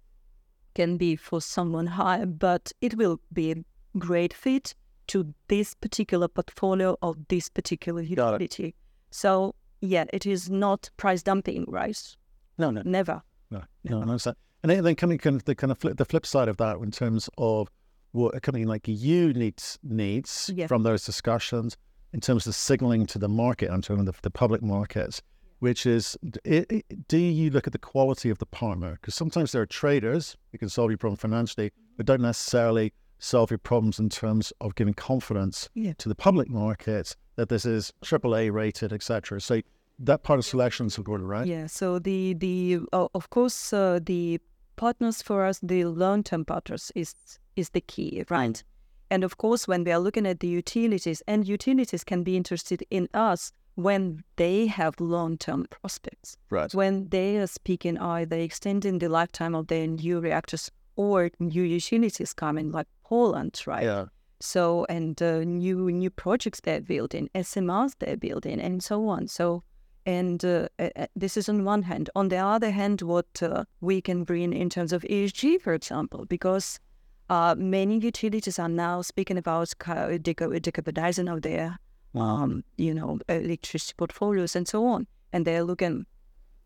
can 0.76 0.98
be 0.98 1.16
for 1.16 1.42
someone 1.42 1.88
high, 1.88 2.26
but 2.26 2.72
it 2.82 2.96
will 2.96 3.20
be 3.34 3.52
a 3.52 3.56
great 3.98 4.34
fit 4.34 4.74
to 5.08 5.34
this 5.48 5.74
particular 5.76 6.28
portfolio 6.30 6.96
of 7.02 7.18
this 7.28 7.50
particular 7.50 8.02
utility. 8.02 8.76
So 9.10 9.56
yeah, 9.82 10.06
it 10.14 10.26
is 10.26 10.50
not 10.50 10.90
price 10.98 11.24
dumping, 11.24 11.66
right? 11.68 11.98
No, 12.58 12.70
no, 12.72 12.82
Never. 12.86 13.22
no, 13.50 13.64
no. 13.84 14.02
Understand. 14.02 14.38
And 14.64 14.70
then, 14.70 14.84
then 14.84 14.96
coming 14.96 15.18
kind 15.18 15.36
of 15.36 15.46
the 15.46 15.56
kind 15.56 15.72
of 15.72 15.80
flip, 15.80 15.98
the 15.98 16.06
flip 16.06 16.26
side 16.26 16.48
of 16.48 16.58
that 16.58 16.78
in 16.78 16.92
terms 16.92 17.30
of 17.38 17.68
what 18.12 18.36
a 18.36 18.40
company 18.40 18.66
like 18.66 18.88
you 18.88 19.34
needs 19.34 19.80
needs 19.84 20.52
Yeah. 20.54 20.68
from 20.68 20.84
those 20.84 21.06
discussions 21.06 21.78
in 22.14 22.20
terms 22.20 22.46
of 22.46 22.56
signaling 22.56 23.06
to 23.08 23.18
the 23.20 23.30
market, 23.30 23.70
I'm 23.72 23.82
talking 23.82 24.04
the, 24.06 24.14
the 24.22 24.30
public 24.32 24.62
markets, 24.62 25.22
which 25.60 25.86
is 25.86 26.18
i 26.46 26.66
i 26.70 26.82
do 27.08 27.18
you 27.18 27.50
look 27.50 27.68
at 27.68 27.74
the 27.74 27.80
quality 27.80 28.30
of 28.30 28.38
the 28.40 28.46
partner? 28.46 28.92
Because 29.00 29.16
sometimes 29.16 29.52
there 29.54 29.62
are 29.62 29.66
traders 29.66 30.36
who 30.52 30.58
can 30.58 30.70
solve 30.70 30.92
your 30.92 30.98
problem 30.98 31.16
financially, 31.18 31.72
but 31.98 32.06
don't 32.06 32.22
necessarily 32.22 32.92
solve 33.20 33.50
your 33.52 33.60
problems 33.60 34.00
in 34.00 34.10
terms 34.10 34.52
of 34.60 34.76
giving 34.76 34.94
confidence 34.94 35.70
Yeah. 35.74 35.94
to 36.00 36.10
the 36.10 36.16
public 36.16 36.50
markets 36.50 37.16
that 37.38 37.48
this 37.50 37.66
is 37.66 37.94
AAA 38.04 38.52
rated, 38.52 38.92
etc. 38.92 39.40
So 39.40 39.62
that 40.00 40.24
part 40.24 40.40
of 40.40 40.46
selection 40.46 40.88
is 40.88 40.98
important, 40.98 41.30
right? 41.30 41.48
Yeah. 41.48 41.68
So 41.68 41.98
the 42.00 42.34
the 42.34 42.80
uh, 42.92 43.08
of 43.14 43.30
course 43.30 43.72
uh, 43.72 44.00
the 44.04 44.40
partners 44.76 45.22
for 45.22 45.46
us, 45.46 45.60
the 45.64 45.86
long 45.86 46.24
term 46.24 46.44
partners 46.44 46.92
is 46.96 47.14
is 47.56 47.70
the 47.70 47.82
key, 47.82 48.24
right? 48.30 48.64
And 49.10 49.24
of 49.24 49.38
course, 49.38 49.68
when 49.68 49.84
we 49.84 49.92
are 49.92 50.00
looking 50.00 50.26
at 50.26 50.40
the 50.40 50.48
utilities, 50.48 51.22
and 51.28 51.48
utilities 51.48 52.04
can 52.04 52.24
be 52.24 52.38
interested 52.38 52.84
in 52.90 53.10
us 53.14 53.52
when 53.76 54.24
they 54.38 54.68
have 54.68 55.00
long-term 55.00 55.68
prospects. 55.70 56.38
Right. 56.50 56.74
When 56.74 57.10
they 57.10 57.38
are 57.38 57.48
speaking 57.48 57.98
either 57.98 58.38
extending 58.38 59.00
the 59.00 59.10
lifetime 59.10 59.56
of 59.56 59.68
their 59.68 59.88
new 59.88 60.20
reactors 60.20 60.72
or 60.96 61.30
new 61.40 61.64
utilities 61.64 62.34
coming, 62.34 62.72
like 62.72 62.88
Poland, 63.04 63.62
right? 63.66 63.84
Yeah. 63.84 64.06
So 64.40 64.86
and 64.90 65.22
uh, 65.22 65.44
new 65.44 65.92
new 65.92 66.10
projects 66.10 66.62
they're 66.62 66.82
building, 66.82 67.30
SMRs 67.36 67.96
they're 68.00 68.18
building, 68.18 68.60
and 68.60 68.84
so 68.84 69.08
on. 69.08 69.28
So 69.28 69.64
and 70.06 70.44
uh, 70.44 70.68
uh, 70.80 71.06
this 71.16 71.38
is 71.38 71.48
on 71.48 71.64
one 71.64 71.84
hand. 71.84 72.10
On 72.16 72.30
the 72.30 72.38
other 72.38 72.72
hand, 72.72 73.02
what 73.02 73.44
uh, 73.44 73.66
we 73.82 74.02
can 74.02 74.24
bring 74.24 74.52
in 74.54 74.70
terms 74.70 74.94
of 74.94 75.04
ESG, 75.04 75.62
for 75.62 75.74
example, 75.74 76.26
because 76.26 76.80
uh, 77.32 77.56
many 77.58 77.98
utilities 77.98 78.60
are 78.60 78.68
now 78.68 79.02
speaking 79.02 79.38
about 79.38 79.70
decarbonizing 79.80 81.34
of 81.34 81.42
their 81.42 81.78
um, 82.14 82.62
you 82.78 82.94
know 82.94 83.20
electricity 83.30 83.94
portfolios 83.96 84.56
and 84.56 84.68
so 84.68 84.86
on, 84.86 85.08
and 85.32 85.46
they're 85.46 85.64
looking 85.64 86.06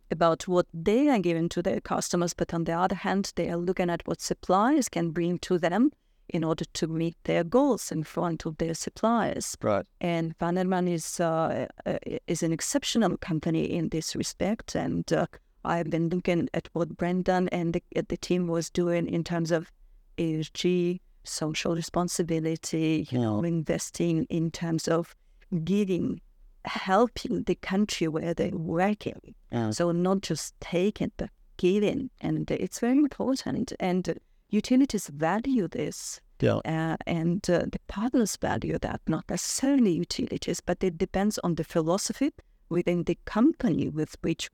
about 0.09 0.47
what 0.47 0.65
they 0.73 1.07
are 1.07 1.19
giving 1.19 1.49
to 1.49 1.61
their 1.61 1.79
customers. 1.79 2.33
But 2.33 2.51
on 2.51 2.63
the 2.63 2.73
other 2.73 2.95
hand, 2.95 3.31
they 3.35 3.49
are 3.51 3.57
looking 3.57 3.91
at 3.91 4.07
what 4.07 4.21
suppliers 4.21 4.89
can 4.89 5.11
bring 5.11 5.37
to 5.39 5.59
them 5.59 5.91
in 6.29 6.43
order 6.43 6.65
to 6.73 6.87
meet 6.87 7.15
their 7.25 7.43
goals 7.43 7.91
in 7.91 8.03
front 8.03 8.47
of 8.47 8.57
their 8.57 8.73
suppliers. 8.73 9.55
Right. 9.61 9.85
And 10.01 10.35
Bannerman 10.39 10.87
is 10.87 11.19
uh, 11.19 11.67
uh, 11.85 11.97
is 12.25 12.41
an 12.41 12.51
exceptional 12.51 13.17
company 13.17 13.65
in 13.65 13.89
this 13.89 14.15
respect. 14.15 14.73
And 14.73 15.13
uh, 15.13 15.27
I've 15.63 15.91
been 15.91 16.09
looking 16.09 16.49
at 16.55 16.69
what 16.73 16.97
Brandon 16.97 17.49
and 17.49 17.73
the, 17.73 18.01
the 18.01 18.17
team 18.17 18.47
was 18.47 18.71
doing 18.71 19.07
in 19.07 19.23
terms 19.23 19.51
of 19.51 19.71
ESG, 20.17 20.99
social 21.23 21.75
responsibility, 21.75 23.07
you 23.09 23.19
know, 23.19 23.43
investing 23.43 24.25
in 24.29 24.51
terms 24.51 24.87
of 24.87 25.15
giving, 25.63 26.21
helping 26.65 27.43
the 27.43 27.55
country 27.55 28.07
where 28.07 28.33
they're 28.33 28.51
working. 28.51 29.35
So 29.71 29.91
not 29.91 30.21
just 30.21 30.53
taking, 30.59 31.11
but 31.17 31.29
giving. 31.57 32.09
And 32.21 32.49
it's 32.51 32.79
very 32.79 32.97
important. 32.97 33.73
And 33.79 34.19
utilities 34.49 35.07
value 35.07 35.67
this. 35.67 36.19
Yeah. 36.41 36.55
Uh, 36.65 36.97
and 37.07 37.49
uh, 37.49 37.59
the 37.71 37.79
partners 37.87 38.35
value 38.35 38.77
that, 38.79 38.99
not 39.07 39.23
necessarily 39.29 39.93
utilities, 39.93 40.59
but 40.59 40.83
it 40.83 40.97
depends 40.97 41.37
on 41.39 41.55
the 41.55 41.63
philosophy 41.63 42.31
within 42.67 43.03
the 43.03 43.17
company 43.25 43.87
with 43.87 44.17
which. 44.21 44.49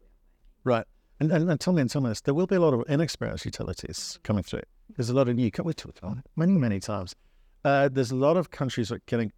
Right. 0.63 0.85
And, 1.19 1.31
and, 1.31 1.49
and 1.49 1.59
tell 1.59 1.73
me, 1.73 1.81
and 1.81 1.89
tell 1.89 2.01
me 2.01 2.09
this, 2.09 2.21
there 2.21 2.33
will 2.33 2.47
be 2.47 2.55
a 2.55 2.59
lot 2.59 2.73
of 2.73 2.83
inexperienced 2.87 3.45
utilities 3.45 4.19
coming 4.23 4.43
through. 4.43 4.61
There's 4.95 5.09
a 5.09 5.13
lot 5.13 5.29
of 5.29 5.35
new, 5.35 5.49
we 5.63 5.73
talked 5.73 5.99
about 5.99 6.17
it 6.17 6.25
many, 6.35 6.53
many 6.53 6.79
times. 6.79 7.15
Uh, 7.63 7.89
there's 7.89 8.11
a 8.11 8.15
lot 8.15 8.37
of 8.37 8.51
countries 8.51 8.89
that 8.89 8.95
are 8.95 9.01
getting 9.05 9.31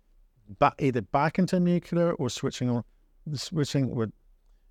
back, 0.60 0.76
either 0.80 1.02
back 1.02 1.40
into 1.40 1.60
nuclear 1.60 2.14
or 2.14 2.30
switching 2.30 2.70
on, 2.70 2.84
switching 3.34 3.92
or 3.92 4.08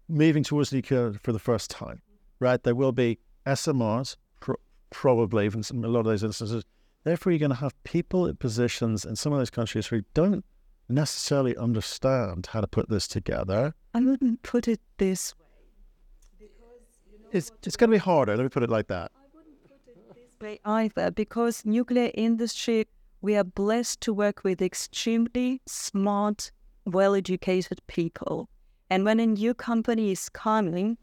moving 0.09 0.42
towards 0.42 0.73
nuclear 0.73 1.12
for 1.23 1.33
the 1.33 1.38
first 1.38 1.71
time, 1.71 2.01
right? 2.40 2.62
There 2.62 2.75
will 2.75 2.92
be 2.92 3.18
SMRs, 3.47 4.16
pro- 4.40 4.57
probably, 4.90 5.47
in 5.47 5.62
some, 5.62 5.85
a 5.85 5.88
lot 5.88 6.01
of 6.01 6.07
those 6.07 6.25
instances. 6.25 6.64
Therefore, 7.05 7.33
you're 7.33 7.40
going 7.40 7.51
to 7.51 7.57
have 7.57 7.81
people 7.85 8.27
in 8.27 8.37
positions 8.37 9.05
in 9.05 9.16
some 9.16 9.33
of 9.33 9.38
those 9.38 9.51
countries 9.51 9.87
who 9.87 10.03
don't 10.14 10.45
necessarily 10.88 11.57
understand 11.57 12.49
how 12.53 12.61
to 12.61 12.66
put 12.66 12.88
this 12.88 13.09
together. 13.09 13.75
I 13.95 14.01
wouldn't 14.01 14.42
put 14.42 14.68
it 14.68 14.81
this 14.99 15.35
way. 15.38 16.47
It's, 17.33 17.51
it's 17.66 17.77
going 17.77 17.90
to 17.90 17.95
be 17.95 17.99
harder. 17.99 18.37
Let 18.37 18.42
me 18.42 18.49
put 18.51 18.62
it 18.62 18.71
like 18.71 18.88
that. 18.88 19.11
Way 20.42 20.59
either 20.64 21.12
because 21.12 21.64
nuclear 21.64 22.11
industry 22.14 22.88
we 23.20 23.37
are 23.37 23.44
blessed 23.44 24.00
to 24.00 24.12
work 24.12 24.42
with 24.42 24.61
extremely 24.61 25.62
smart 25.66 26.50
well-educated 26.85 27.78
people 27.87 28.48
and 28.90 29.05
when 29.05 29.20
a 29.20 29.26
new 29.26 29.55
company 29.55 30.11
is 30.11 30.28
coming 30.28 30.98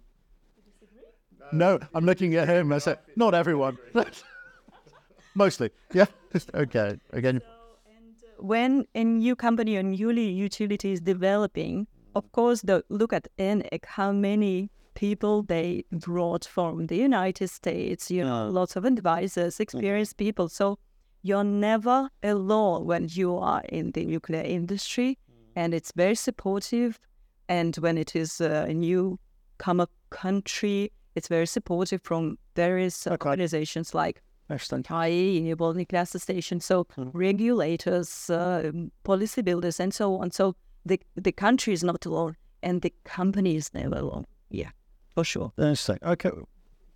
No, 1.53 1.79
I'm 1.95 2.05
looking 2.05 2.35
at 2.35 2.49
him. 2.49 2.73
I 2.73 2.79
said, 2.79 2.99
not 3.15 3.33
everyone. 3.33 3.77
Mostly. 5.35 5.71
Yeah. 5.93 6.07
okay. 6.53 6.99
Again. 7.13 7.37
Uh, 7.37 8.43
when 8.43 8.85
a 8.93 9.05
new 9.05 9.37
company 9.37 9.77
or 9.77 9.83
newly 9.83 10.29
utility 10.29 10.91
is 10.91 10.99
developing 10.99 11.87
of 12.13 12.29
course 12.33 12.61
the 12.61 12.83
look 12.89 13.13
at 13.13 13.29
ENEC 13.37 13.85
how 13.85 14.11
many 14.11 14.69
people 14.95 15.43
they 15.43 15.83
brought 15.91 16.45
from 16.45 16.87
the 16.87 16.97
united 16.97 17.49
states 17.49 18.09
you 18.11 18.23
know 18.23 18.49
lots 18.49 18.75
of 18.75 18.85
advisors 18.85 19.57
mm. 19.57 19.59
experienced 19.61 20.17
people. 20.17 20.49
So 20.49 20.77
you're 21.21 21.43
never 21.43 22.09
alone 22.23 22.85
when 22.85 23.07
you 23.09 23.37
are 23.37 23.63
in 23.69 23.91
the 23.91 24.05
nuclear 24.05 24.41
industry 24.41 25.17
mm. 25.29 25.35
and 25.55 25.73
it's 25.73 25.91
very 25.95 26.15
supportive. 26.15 26.99
And 27.47 27.75
when 27.77 27.97
it 27.97 28.15
is 28.15 28.41
a 28.41 28.73
new 28.73 29.19
come 29.57 29.85
country 30.11 30.91
it's 31.15 31.27
very 31.27 31.47
supportive 31.47 32.01
from 32.03 32.37
various 32.55 33.07
organizations 33.07 33.93
like. 33.93 34.21
IAEA, 34.51 35.55
World 35.59 35.77
Nuclear 35.77 36.05
Station, 36.05 36.59
so 36.59 36.85
mm. 36.85 37.11
regulators, 37.13 38.31
uh, 38.31 38.71
policy 39.03 39.43
builders, 39.43 39.79
and 39.79 39.93
so 39.93 40.15
on. 40.15 40.31
So 40.31 40.55
the 40.83 40.99
the 41.15 41.31
country 41.31 41.71
is 41.71 41.83
not 41.83 42.03
alone, 42.07 42.35
and 42.63 42.81
the 42.81 42.91
company 43.03 43.57
is 43.57 43.71
never 43.75 43.97
alone. 43.97 44.25
Yeah, 44.49 44.71
for 45.13 45.23
sure. 45.23 45.51
Interesting. 45.57 45.99
Okay. 46.03 46.31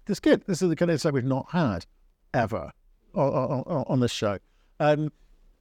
That's 0.05 0.19
good. 0.19 0.43
This 0.47 0.61
is 0.61 0.69
the 0.69 0.75
kind 0.75 0.89
of 0.89 0.95
insight 0.95 1.13
we've 1.13 1.23
not 1.23 1.47
had 1.51 1.85
ever 2.33 2.71
on, 3.13 3.29
on, 3.29 3.85
on 3.87 3.99
this 3.99 4.11
show. 4.11 4.37
Um, 4.79 5.11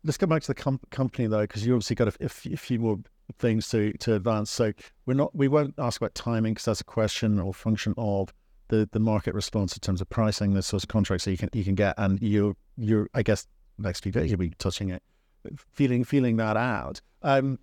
let's 0.05 0.17
go 0.17 0.27
back 0.27 0.43
to 0.43 0.49
the 0.49 0.55
com- 0.55 0.81
company 0.91 1.29
though, 1.29 1.43
because 1.43 1.67
you 1.67 1.75
obviously 1.75 1.97
got 1.97 2.09
a, 2.09 2.25
a, 2.25 2.29
few, 2.29 2.57
few 2.57 2.79
more 2.79 2.99
things 3.39 3.69
to, 3.71 3.93
to 3.99 4.15
advance. 4.15 4.51
So 4.51 4.73
we're 5.07 5.15
not 5.15 5.35
we 5.35 5.49
won't 5.49 5.75
ask 5.79 6.01
about 6.01 6.15
timing 6.15 6.55
because 6.55 6.65
that's 6.65 6.81
a 6.81 6.85
question 6.85 7.39
or 7.39 7.55
function 7.55 7.95
of 7.97 8.33
the, 8.69 8.89
the 8.93 9.01
market 9.01 9.35
response 9.35 9.75
in 9.75 9.81
terms 9.81 10.01
of 10.01 10.09
pricing 10.09 10.55
the 10.55 10.63
sorts 10.63 10.85
of 10.85 10.89
contracts 10.89 11.25
that 11.25 11.33
you 11.33 11.37
can 11.37 11.51
you 11.53 11.65
can 11.65 11.75
get, 11.75 11.95
and 11.99 12.21
you 12.21 12.57
you're 12.77 13.09
I 13.15 13.23
guess 13.23 13.47
next 13.79 14.01
few 14.01 14.13
days 14.13 14.31
you'll 14.31 14.39
be 14.39 14.51
touching 14.59 14.91
it, 14.91 15.03
feeling 15.57 16.05
feeling 16.05 16.37
that 16.37 16.57
out. 16.57 17.01
Um, 17.23 17.59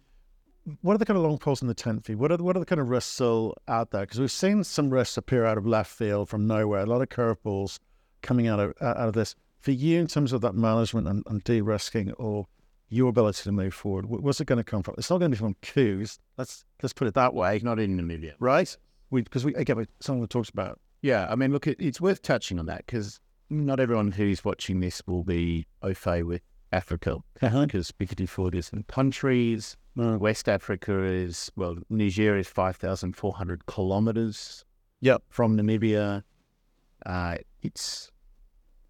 what 0.82 0.94
are 0.94 0.98
the 0.98 1.06
kind 1.06 1.18
of 1.18 1.24
long 1.24 1.38
poles 1.38 1.62
in 1.62 1.68
the 1.68 1.74
tent 1.74 2.06
for 2.06 2.12
you? 2.12 2.18
What 2.18 2.32
are 2.32 2.38
the, 2.38 2.44
what 2.44 2.56
are 2.56 2.60
the 2.60 2.66
kind 2.66 2.82
of 2.82 2.90
risks 2.90 3.12
still 3.12 3.56
out 3.68 3.92
there? 3.92 4.02
Because 4.02 4.20
we've 4.20 4.32
seen 4.32 4.64
some 4.64 4.90
risks 4.90 5.18
appear 5.18 5.46
out 5.46 5.58
of 5.58 5.66
left 5.66 5.92
field 5.92 6.30
from 6.30 6.48
nowhere. 6.48 6.82
A 6.82 6.86
lot 6.86 7.02
of 7.02 7.10
curveballs 7.10 7.80
coming 8.22 8.48
out 8.48 8.60
of 8.60 8.74
out 8.82 8.98
of 8.98 9.14
this. 9.14 9.36
For 9.60 9.72
you, 9.72 10.00
in 10.00 10.08
terms 10.08 10.32
of 10.32 10.42
that 10.42 10.56
management 10.56 11.08
and, 11.08 11.24
and 11.28 11.44
de-risking, 11.44 12.14
or 12.14 12.46
your 12.88 13.10
ability 13.10 13.44
to 13.44 13.52
move 13.52 13.74
forward, 13.74 14.06
what's 14.06 14.40
it 14.40 14.46
going 14.46 14.58
to 14.58 14.64
come 14.64 14.84
from? 14.84 14.96
It's 14.98 15.10
not 15.10 15.20
going 15.20 15.32
to 15.32 15.36
be 15.36 15.40
from 15.40 15.56
coups. 15.62 16.20
Let's 16.38 16.66
let's 16.82 16.94
put 16.94 17.08
it 17.08 17.14
that 17.16 17.34
way, 17.34 17.60
Not 17.64 17.80
in 17.80 17.98
Namibia. 17.98 18.34
right? 18.40 18.76
Because 19.12 19.44
we 19.46 19.54
again 19.56 19.88
someone 20.00 20.28
talks 20.28 20.50
about 20.50 20.80
Yeah, 21.02 21.28
I 21.30 21.36
mean, 21.36 21.52
look, 21.52 21.68
it, 21.68 21.78
it's 21.80 22.00
worth 22.00 22.22
touching 22.22 22.60
on 22.60 22.68
that 22.68 22.86
because 22.86 23.20
not 23.50 23.80
everyone 23.80 24.12
who's 24.12 24.46
watching 24.46 24.80
this 24.80 25.02
will 25.08 25.24
be 25.24 25.66
au 25.82 25.94
fait 25.94 26.24
with 26.24 26.42
Africa 26.72 27.18
uh-huh. 27.42 27.66
because 27.66 27.92
Ford 28.28 28.56
is 28.56 28.70
in 28.70 28.84
countries. 28.84 29.76
West 30.00 30.48
Africa 30.48 31.04
is, 31.04 31.52
well, 31.56 31.78
Niger 31.90 32.38
is 32.38 32.48
5,400 32.48 33.66
kilometers 33.66 34.66
Yep. 35.02 35.24
from 35.30 35.58
Namibia. 35.58 36.24
Uh, 37.06 37.38
it's 37.62 38.12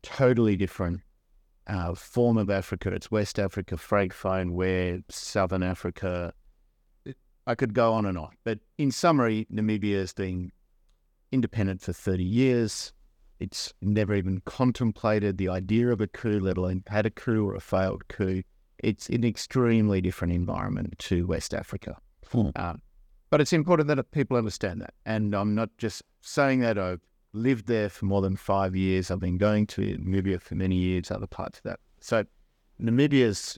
totally 0.02 0.56
different 0.56 1.02
uh, 1.68 1.94
form 1.94 2.38
of 2.38 2.50
Africa. 2.50 2.92
It's 2.92 3.12
West 3.12 3.40
Africa, 3.40 3.76
Francophone, 3.76 4.52
where 4.52 5.00
Southern 5.10 5.64
Africa. 5.64 6.34
It, 7.06 7.18
I 7.46 7.56
could 7.56 7.74
go 7.74 7.94
on 7.94 8.06
and 8.06 8.18
on. 8.18 8.32
But 8.44 8.60
in 8.78 8.92
summary, 8.92 9.48
Namibia 9.52 10.00
has 10.00 10.14
been 10.14 10.52
independent 11.32 11.82
for 11.82 11.94
30 11.94 12.24
years. 12.24 12.94
It's 13.40 13.74
never 13.82 14.16
even 14.16 14.42
contemplated 14.46 15.38
the 15.38 15.50
idea 15.50 15.90
of 15.90 16.02
a 16.02 16.08
coup, 16.08 16.40
let 16.40 16.58
alone 16.58 16.84
had 16.88 17.06
a 17.06 17.10
coup 17.12 17.48
or 17.48 17.56
a 17.56 17.62
failed 17.62 18.08
coup. 18.10 18.44
It's 18.84 19.10
an 19.10 19.24
extremely 19.24 20.02
different 20.02 20.34
environment 20.34 20.98
to 21.00 21.26
West 21.26 21.54
Africa. 21.54 21.98
Hmm. 22.32 22.50
Um, 22.56 22.82
but 23.30 23.42
it's 23.42 23.54
important 23.54 23.88
that 23.88 24.12
people 24.12 24.38
understand 24.38 24.82
that. 24.82 24.94
And 25.06 25.36
I'm 25.36 25.56
not 25.56 25.70
just 25.78 26.04
saying 26.22 26.62
that. 26.62 26.78
I've 26.78 27.02
lived 27.34 27.68
there 27.68 27.90
for 27.90 28.06
more 28.06 28.22
than 28.22 28.36
five 28.36 28.76
years. 28.76 29.12
I've 29.12 29.20
been 29.20 29.38
going 29.38 29.68
to 29.68 29.82
Namibia 29.82 30.42
for 30.42 30.56
many 30.56 30.76
years, 30.76 31.12
other 31.12 31.28
parts 31.28 31.60
of 31.60 31.64
that. 31.64 31.80
So 32.00 32.24
Namibia's 32.82 33.58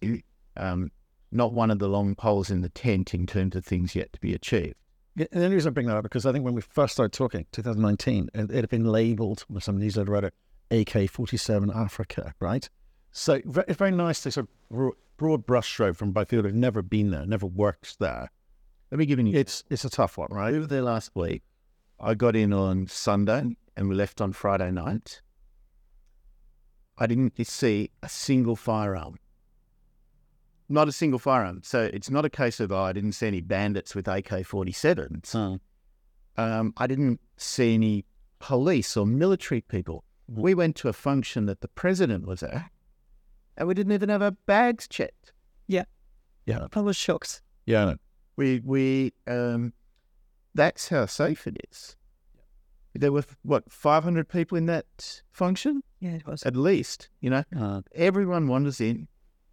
um, 0.57 0.91
not 1.31 1.53
one 1.53 1.71
of 1.71 1.79
the 1.79 1.87
long 1.87 2.15
poles 2.15 2.49
in 2.49 2.61
the 2.61 2.69
tent 2.69 3.13
in 3.13 3.25
terms 3.25 3.55
of 3.55 3.65
things 3.65 3.95
yet 3.95 4.11
to 4.13 4.19
be 4.19 4.33
achieved. 4.33 4.75
Yeah, 5.15 5.27
And 5.31 5.43
the 5.43 5.49
reason 5.49 5.69
I 5.69 5.73
bring 5.73 5.87
that 5.87 5.97
up 5.97 6.03
because 6.03 6.25
I 6.25 6.31
think 6.31 6.45
when 6.45 6.53
we 6.53 6.61
first 6.61 6.93
started 6.93 7.13
talking, 7.13 7.45
2019, 7.51 8.29
it, 8.33 8.51
it 8.51 8.55
had 8.55 8.69
been 8.69 8.85
labelled 8.85 9.45
with 9.49 9.63
some 9.63 9.77
newsletter 9.77 10.11
writer 10.11 10.31
AK-47 10.71 11.75
Africa, 11.75 12.33
right? 12.39 12.69
So 13.11 13.41
it's 13.45 13.77
very 13.77 13.91
nice 13.91 14.21
to 14.23 14.31
sort 14.31 14.47
of 14.71 14.93
broad, 15.21 15.45
brushstroke 15.45 15.95
from 15.95 16.11
Byfield. 16.11 16.45
who've 16.45 16.55
never 16.55 16.81
been 16.81 17.11
there, 17.11 17.27
never 17.27 17.45
worked 17.45 17.99
there. 17.99 18.31
Let 18.89 18.97
me 18.97 19.05
give 19.05 19.19
you 19.19 19.37
It's 19.37 19.63
it's 19.69 19.85
a 19.85 19.89
tough 19.89 20.17
one, 20.17 20.29
right? 20.31 20.51
We 20.51 20.57
were 20.57 20.65
there 20.65 20.81
last 20.81 21.11
week. 21.13 21.43
I 21.99 22.15
got 22.15 22.35
in 22.35 22.51
on 22.51 22.87
Sunday 22.87 23.55
and 23.77 23.87
we 23.87 23.93
left 23.93 24.19
on 24.19 24.33
Friday 24.33 24.71
night. 24.71 25.21
I 26.97 27.05
didn't 27.05 27.33
see 27.45 27.91
a 28.01 28.09
single 28.09 28.55
firearm. 28.55 29.17
not 30.67 30.87
a 30.87 30.91
single 30.91 31.19
firearm. 31.19 31.61
So 31.63 31.83
it's 31.93 32.09
not 32.09 32.25
a 32.25 32.29
case 32.29 32.59
of 32.59 32.71
oh, 32.71 32.81
I 32.81 32.91
didn't 32.91 33.11
see 33.11 33.27
any 33.27 33.41
bandits 33.41 33.93
with 33.93 34.07
AK 34.07 34.43
forty 34.43 34.71
sevens. 34.71 35.35
Um, 35.35 36.73
I 36.77 36.87
didn't 36.87 37.19
see 37.37 37.75
any 37.75 38.05
police 38.39 38.97
or 38.97 39.05
military 39.05 39.61
people. 39.61 40.03
We 40.27 40.55
went 40.55 40.75
to 40.77 40.87
a 40.87 40.93
function 40.93 41.45
that 41.45 41.61
the 41.61 41.67
president 41.67 42.25
was 42.25 42.41
at, 42.41 42.71
and 43.57 43.67
we 43.67 43.73
didn't 43.73 43.93
even 43.93 44.09
have 44.09 44.21
our 44.21 44.31
bags 44.31 44.87
checked. 44.87 45.33
Yeah. 45.67 45.85
Yeah. 46.45 46.67
I 46.73 46.79
was 46.81 46.95
shocked. 46.97 47.41
Yeah, 47.65 47.93
We 48.35 48.59
we 48.63 49.13
um, 49.27 49.73
that's 50.55 50.89
how 50.89 51.05
safe 51.05 51.47
it 51.47 51.57
is. 51.69 51.95
There 52.93 53.11
were 53.11 53.23
what 53.43 53.71
five 53.71 54.03
hundred 54.03 54.27
people 54.27 54.57
in 54.57 54.65
that 54.65 55.21
function 55.31 55.81
Yeah, 55.99 56.11
it 56.15 56.25
was. 56.27 56.43
at 56.43 56.55
least. 56.55 57.09
You 57.21 57.29
know, 57.29 57.43
Uh, 57.55 57.81
everyone 57.95 58.47
wanders 58.47 58.81
in, 58.81 59.07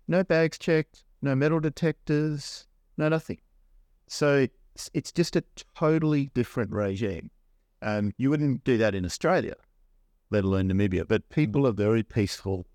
no 0.09 0.25
bags 0.25 0.59
checked, 0.59 1.05
no 1.23 1.35
metal 1.37 1.61
detectors, 1.61 2.67
no 2.97 3.09
nothing. 3.09 3.39
So 4.09 4.49
it's, 4.75 4.91
it's 4.95 5.13
just 5.13 5.37
a 5.37 5.45
totally 5.77 6.31
different 6.35 6.73
regime. 6.73 7.31
Um, 7.83 8.13
you 8.17 8.31
wouldn't 8.31 8.65
do 8.65 8.77
that 8.79 8.95
in 8.95 9.05
Australia, 9.05 9.55
let 10.31 10.43
alone 10.45 10.69
Namibia. 10.69 11.07
But 11.07 11.29
people 11.29 11.65
are 11.67 11.73
very 11.73 12.03
peaceful. 12.03 12.67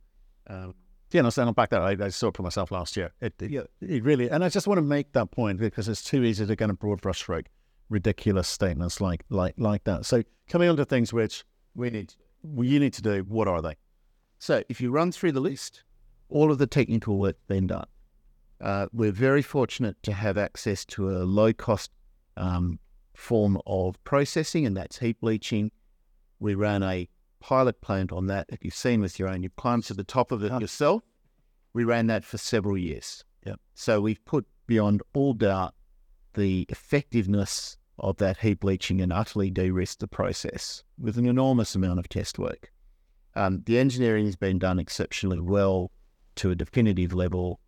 Um, 0.47 0.75
yeah, 1.13 1.21
no, 1.21 1.29
stand 1.29 1.53
back 1.55 1.69
there. 1.69 1.81
I, 1.81 1.95
I 1.99 2.09
saw 2.09 2.29
it 2.29 2.37
for 2.37 2.43
myself 2.43 2.71
last 2.71 2.97
year. 2.97 3.11
It, 3.21 3.33
it, 3.41 3.51
Yeah. 3.51 3.61
it 3.81 4.03
really, 4.03 4.29
and 4.29 4.43
I 4.43 4.49
just 4.49 4.67
want 4.67 4.77
to 4.77 4.81
make 4.83 5.13
that 5.13 5.31
point 5.31 5.59
because 5.59 5.87
it's 5.87 6.03
too 6.03 6.23
easy 6.23 6.45
to 6.45 6.55
get 6.55 6.69
a 6.69 6.73
broad 6.73 7.01
brushstroke 7.01 7.45
ridiculous 7.89 8.47
statements 8.47 8.99
like 8.99 9.23
like 9.29 9.53
like 9.57 9.83
that. 9.83 10.05
So 10.05 10.23
coming 10.49 10.69
on 10.69 10.77
to 10.77 10.85
things 10.85 11.13
which 11.13 11.43
we 11.75 11.89
need. 11.89 12.13
you 12.43 12.79
need 12.79 12.93
to 12.93 13.01
do, 13.01 13.23
what 13.27 13.47
are 13.47 13.61
they? 13.61 13.75
So 14.39 14.63
if 14.69 14.81
you 14.81 14.91
run 14.91 15.11
through 15.11 15.31
the 15.33 15.39
list, 15.39 15.83
all 16.29 16.51
of 16.51 16.57
the 16.57 16.67
technical 16.67 17.17
work 17.17 17.37
been 17.47 17.67
done. 17.67 17.85
Uh, 18.59 18.87
we're 18.93 19.11
very 19.11 19.41
fortunate 19.41 20.01
to 20.03 20.13
have 20.13 20.37
access 20.37 20.85
to 20.85 21.09
a 21.09 21.19
low 21.23 21.51
cost 21.53 21.91
um, 22.37 22.79
form 23.13 23.59
of 23.67 24.01
processing, 24.03 24.65
and 24.65 24.75
that's 24.75 24.99
heap 24.99 25.17
leaching. 25.21 25.71
We 26.39 26.55
ran 26.55 26.81
a 26.83 27.07
pilot 27.43 27.81
plant 27.81 28.13
on 28.13 28.27
that 28.27 28.47
that 28.47 28.63
you've 28.63 28.73
seen 28.73 29.01
with 29.01 29.19
your 29.19 29.27
own. 29.27 29.43
You 29.43 29.49
climbed 29.49 29.83
to 29.85 29.93
the 29.93 30.03
top 30.05 30.31
of 30.31 30.43
it 30.43 30.61
yourself. 30.61 31.03
We 31.73 31.83
ran 31.83 32.07
that 32.07 32.23
for 32.23 32.37
several 32.37 32.77
years. 32.77 33.25
Yep. 33.45 33.59
So 33.73 33.99
we've 33.99 34.23
put 34.23 34.45
beyond 34.65 35.03
all 35.13 35.33
doubt 35.33 35.73
the 36.35 36.65
effectiveness 36.69 37.77
of 37.99 38.17
that 38.17 38.37
heap 38.37 38.63
leaching 38.63 39.01
and 39.01 39.11
utterly 39.11 39.51
de-risked 39.51 39.99
the 39.99 40.07
process 40.07 40.83
with 40.97 41.17
an 41.17 41.25
enormous 41.25 41.75
amount 41.75 41.99
of 41.99 42.07
test 42.07 42.39
work. 42.39 42.71
Um, 43.35 43.61
the 43.65 43.77
engineering 43.77 44.25
has 44.25 44.37
been 44.37 44.57
done 44.57 44.79
exceptionally 44.79 45.41
well 45.41 45.91
to 46.35 46.49
a 46.49 46.55
definitive 46.55 47.13
level. 47.13 47.59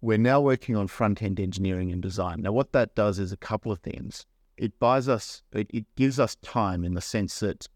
We're 0.00 0.18
now 0.18 0.40
working 0.40 0.76
on 0.76 0.86
front 0.86 1.20
end 1.20 1.40
engineering 1.40 1.90
and 1.90 2.00
design. 2.00 2.42
Now, 2.42 2.52
what 2.52 2.72
that 2.72 2.94
does 2.94 3.18
is 3.18 3.32
a 3.32 3.36
couple 3.36 3.72
of 3.72 3.80
things. 3.80 4.24
It 4.56 4.78
buys 4.78 5.08
us, 5.08 5.42
it, 5.52 5.68
it 5.74 5.86
gives 5.96 6.20
us 6.20 6.36
time 6.36 6.84
in 6.84 6.94
the 6.94 7.00
sense 7.00 7.40
that 7.40 7.66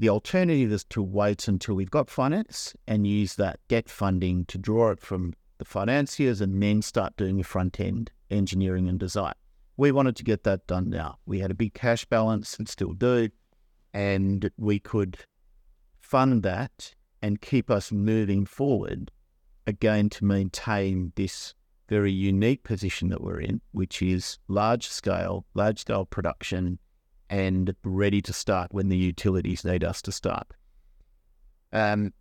the 0.00 0.08
alternative 0.08 0.72
is 0.72 0.82
to 0.84 1.02
wait 1.02 1.46
until 1.46 1.74
we've 1.74 1.90
got 1.90 2.08
finance 2.08 2.74
and 2.88 3.06
use 3.06 3.34
that 3.34 3.60
debt 3.68 3.90
funding 3.90 4.46
to 4.46 4.56
draw 4.56 4.90
it 4.90 4.98
from 4.98 5.34
the 5.58 5.64
financiers 5.66 6.40
and 6.40 6.62
then 6.62 6.80
start 6.80 7.14
doing 7.18 7.36
the 7.36 7.44
front 7.44 7.78
end 7.78 8.10
engineering 8.30 8.88
and 8.88 8.98
design. 8.98 9.34
We 9.76 9.92
wanted 9.92 10.16
to 10.16 10.24
get 10.24 10.42
that 10.44 10.66
done 10.66 10.88
now. 10.88 11.18
We 11.26 11.40
had 11.40 11.50
a 11.50 11.54
big 11.54 11.74
cash 11.74 12.06
balance 12.06 12.56
and 12.56 12.66
still 12.66 12.94
do, 12.94 13.28
and 13.92 14.50
we 14.56 14.78
could 14.78 15.18
fund 16.00 16.42
that 16.44 16.94
and 17.20 17.42
keep 17.42 17.70
us 17.70 17.92
moving 17.92 18.46
forward 18.46 19.10
again 19.66 20.08
to 20.10 20.24
maintain 20.24 21.12
this 21.14 21.54
very 21.90 22.12
unique 22.12 22.62
position 22.62 23.10
that 23.10 23.20
we're 23.20 23.40
in, 23.40 23.60
which 23.72 24.00
is 24.00 24.38
large 24.48 24.88
scale, 24.88 25.44
large 25.52 25.80
scale 25.80 26.06
production 26.06 26.78
and 27.30 27.74
ready 27.84 28.20
to 28.20 28.32
start 28.32 28.74
when 28.74 28.88
the 28.88 28.96
utilities 28.96 29.64
need 29.64 29.84
us 29.84 30.02
to 30.02 30.12
start. 30.12 30.48
Um, 31.72 32.12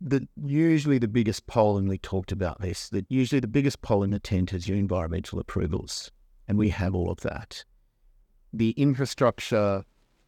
the 0.00 0.26
usually 0.44 0.98
the 0.98 1.08
biggest 1.08 1.46
poll, 1.46 1.78
and 1.78 1.88
we 1.88 1.98
talked 1.98 2.32
about 2.32 2.60
this, 2.60 2.88
that 2.88 3.06
usually 3.08 3.40
the 3.40 3.46
biggest 3.46 3.80
poll 3.82 4.02
in 4.02 4.10
the 4.10 4.18
tent 4.18 4.52
is 4.52 4.68
your 4.68 4.76
environmental 4.76 5.38
approvals, 5.38 6.10
and 6.48 6.58
we 6.58 6.70
have 6.70 6.94
all 6.94 7.10
of 7.10 7.20
that. 7.20 7.64
The 8.52 8.70
infrastructure 8.70 9.84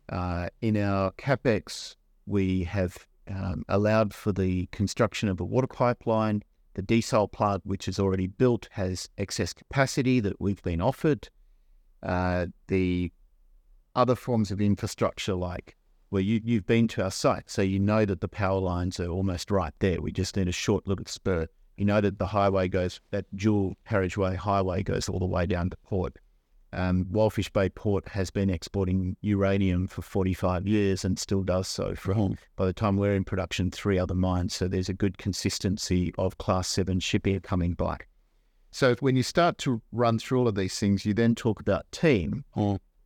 uh, 0.08 0.48
in 0.60 0.76
our 0.76 1.10
capex, 1.12 1.96
we 2.26 2.64
have 2.64 3.06
um, 3.28 3.64
allowed 3.68 4.14
for 4.14 4.30
the 4.30 4.66
construction 4.66 5.28
of 5.28 5.40
a 5.40 5.44
water 5.44 5.66
pipeline. 5.66 6.42
The 6.74 6.82
desal 6.82 7.30
plant, 7.30 7.66
which 7.66 7.88
is 7.88 7.98
already 7.98 8.28
built, 8.28 8.68
has 8.72 9.08
excess 9.18 9.52
capacity 9.52 10.20
that 10.20 10.40
we've 10.40 10.62
been 10.62 10.80
offered. 10.80 11.28
Uh, 12.02 12.46
the 12.68 13.12
other 13.94 14.14
forms 14.14 14.50
of 14.50 14.60
infrastructure, 14.60 15.34
like 15.34 15.76
well, 16.12 16.20
you, 16.20 16.42
you've 16.44 16.66
been 16.66 16.88
to 16.88 17.02
our 17.02 17.10
site, 17.10 17.48
so 17.48 17.62
you 17.62 17.78
know 17.78 18.04
that 18.04 18.20
the 18.20 18.28
power 18.28 18.60
lines 18.60 19.00
are 19.00 19.08
almost 19.08 19.50
right 19.50 19.72
there. 19.78 20.02
We 20.02 20.12
just 20.12 20.36
need 20.36 20.46
a 20.46 20.52
short 20.52 20.86
little 20.86 21.06
spur. 21.06 21.46
You 21.78 21.86
know 21.86 22.02
that 22.02 22.18
the 22.18 22.26
highway 22.26 22.68
goes, 22.68 23.00
that 23.12 23.24
dual 23.34 23.76
carriageway 23.88 24.36
highway 24.36 24.82
goes 24.82 25.08
all 25.08 25.18
the 25.18 25.24
way 25.24 25.46
down 25.46 25.70
to 25.70 25.76
port. 25.78 26.18
Um, 26.74 27.06
Walvis 27.06 27.50
Bay 27.50 27.70
Port 27.70 28.08
has 28.08 28.30
been 28.30 28.50
exporting 28.50 29.16
uranium 29.22 29.86
for 29.86 30.02
45 30.02 30.66
years 30.66 31.02
and 31.04 31.18
still 31.18 31.42
does 31.42 31.66
so. 31.66 31.94
From 31.94 32.36
by 32.56 32.66
the 32.66 32.72
time 32.74 32.98
we're 32.98 33.14
in 33.14 33.24
production, 33.24 33.70
three 33.70 33.98
other 33.98 34.14
mines. 34.14 34.54
So 34.54 34.68
there's 34.68 34.90
a 34.90 34.94
good 34.94 35.16
consistency 35.16 36.12
of 36.18 36.36
Class 36.36 36.68
Seven 36.68 37.00
shipping 37.00 37.40
coming 37.40 37.72
back. 37.72 38.08
So 38.72 38.94
when 39.00 39.16
you 39.16 39.22
start 39.22 39.58
to 39.58 39.82
run 39.92 40.18
through 40.18 40.40
all 40.40 40.48
of 40.48 40.54
these 40.54 40.78
things, 40.78 41.04
you 41.04 41.12
then 41.12 41.34
talk 41.34 41.60
about 41.60 41.90
team, 41.92 42.44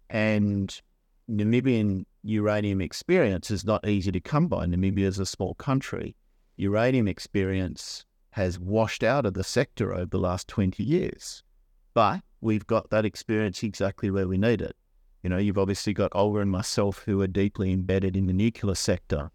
and 0.09 0.81
Namibian 1.29 2.07
uranium 2.23 2.81
experience 2.81 3.51
is 3.51 3.65
not 3.65 3.87
easy 3.87 4.13
to 4.13 4.21
come 4.21 4.47
by. 4.47 4.65
Namibia 4.67 5.07
is 5.07 5.19
a 5.19 5.27
small 5.27 5.55
country. 5.55 6.15
Uranium 6.57 7.09
experience 7.09 8.07
has 8.31 8.61
washed 8.61 9.03
out 9.03 9.27
of 9.27 9.35
the 9.35 9.43
sector 9.43 9.93
over 9.93 10.07
the 10.07 10.19
last 10.19 10.47
20 10.47 10.85
years. 10.85 11.43
But 11.95 12.21
we've 12.41 12.67
got 12.67 12.91
that 12.91 13.05
experience 13.05 13.65
exactly 13.65 14.11
where 14.11 14.29
we 14.29 14.39
need 14.39 14.61
it. 14.61 14.77
You 15.25 15.31
know, 15.31 15.39
you've 15.39 15.59
obviously 15.59 15.95
got 15.95 16.13
Olga 16.15 16.41
and 16.41 16.51
myself 16.51 16.99
who 16.99 17.21
are 17.23 17.27
deeply 17.27 17.73
embedded 17.73 18.17
in 18.17 18.27
the 18.27 18.33
nuclear 18.33 18.77
sector. 18.77 19.33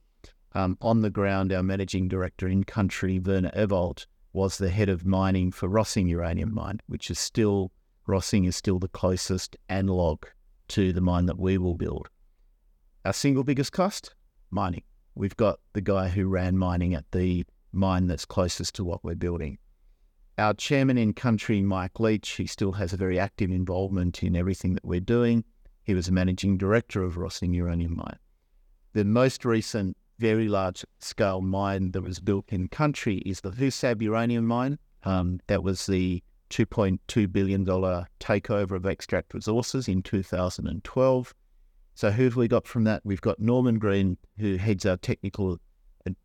Um, 0.54 0.78
on 0.82 1.02
the 1.02 1.10
ground, 1.10 1.52
our 1.52 1.64
managing 1.64 2.08
director 2.08 2.48
in 2.48 2.64
country, 2.64 3.20
Werner 3.20 3.52
Ewald, 3.56 4.06
was 4.34 4.58
the 4.58 4.70
head 4.70 4.90
of 4.90 5.06
mining 5.06 5.52
for 5.52 5.68
Rossing 5.68 6.08
Uranium 6.10 6.54
Mine, 6.54 6.80
which 6.88 7.12
is 7.12 7.20
still, 7.20 7.72
Rossing 8.08 8.48
is 8.48 8.56
still 8.56 8.80
the 8.80 8.88
closest 8.88 9.58
analogue 9.70 10.28
to 10.70 10.94
the 10.94 11.02
mine 11.02 11.26
that 11.26 11.40
we 11.40 11.58
will 11.58 11.76
build. 11.76 12.10
Our 13.04 13.14
single 13.14 13.44
biggest 13.44 13.72
cost? 13.72 14.16
Mining. 14.50 14.84
We've 15.16 15.36
got 15.36 15.60
the 15.74 15.82
guy 15.82 16.08
who 16.08 16.28
ran 16.28 16.58
mining 16.58 16.94
at 16.94 17.12
the 17.12 17.46
mine 17.74 18.08
that's 18.08 18.26
closest 18.26 18.76
to 18.76 18.84
what 18.84 19.04
we're 19.04 19.16
building. 19.16 19.58
Our 20.38 20.54
chairman 20.54 20.98
in 20.98 21.14
country, 21.14 21.62
Mike 21.62 22.00
Leach, 22.00 22.30
he 22.32 22.48
still 22.48 22.72
has 22.74 22.94
a 22.94 22.98
very 22.98 23.20
active 23.20 23.52
involvement 23.52 24.24
in 24.24 24.36
everything 24.36 24.74
that 24.74 24.86
we're 24.86 25.02
doing. 25.02 25.44
He 25.84 25.94
was 25.94 26.08
a 26.08 26.14
managing 26.14 26.58
director 26.58 27.04
of 27.04 27.16
Rossing 27.16 27.54
Uranium 27.54 27.98
Mine. 27.98 28.18
The 28.94 29.04
most 29.04 29.46
recent, 29.46 29.98
very 30.22 30.48
large 30.48 30.86
scale 31.00 31.42
mine 31.42 31.92
that 31.94 32.04
was 32.04 32.20
built 32.20 32.46
in 32.50 32.68
country 32.68 33.18
is 33.26 33.42
the 33.42 33.50
Husab 33.50 34.04
Uranium 34.04 34.46
Mine. 34.46 34.78
Um, 35.04 35.40
that 35.48 35.64
was 35.64 35.88
the 35.88 36.24
$2.2 36.52 37.32
billion 37.32 37.66
takeover 37.66 38.72
of 38.72 38.86
Extract 38.86 39.34
Resources 39.34 39.88
in 39.88 40.04
2012. 40.04 41.34
So, 41.96 42.12
who 42.12 42.26
have 42.26 42.36
we 42.36 42.48
got 42.48 42.68
from 42.68 42.84
that? 42.84 43.02
We've 43.04 43.20
got 43.20 43.40
Norman 43.40 43.80
Green, 43.80 44.16
who 44.38 44.58
heads 44.58 44.86
our 44.86 44.96
technical 44.96 45.58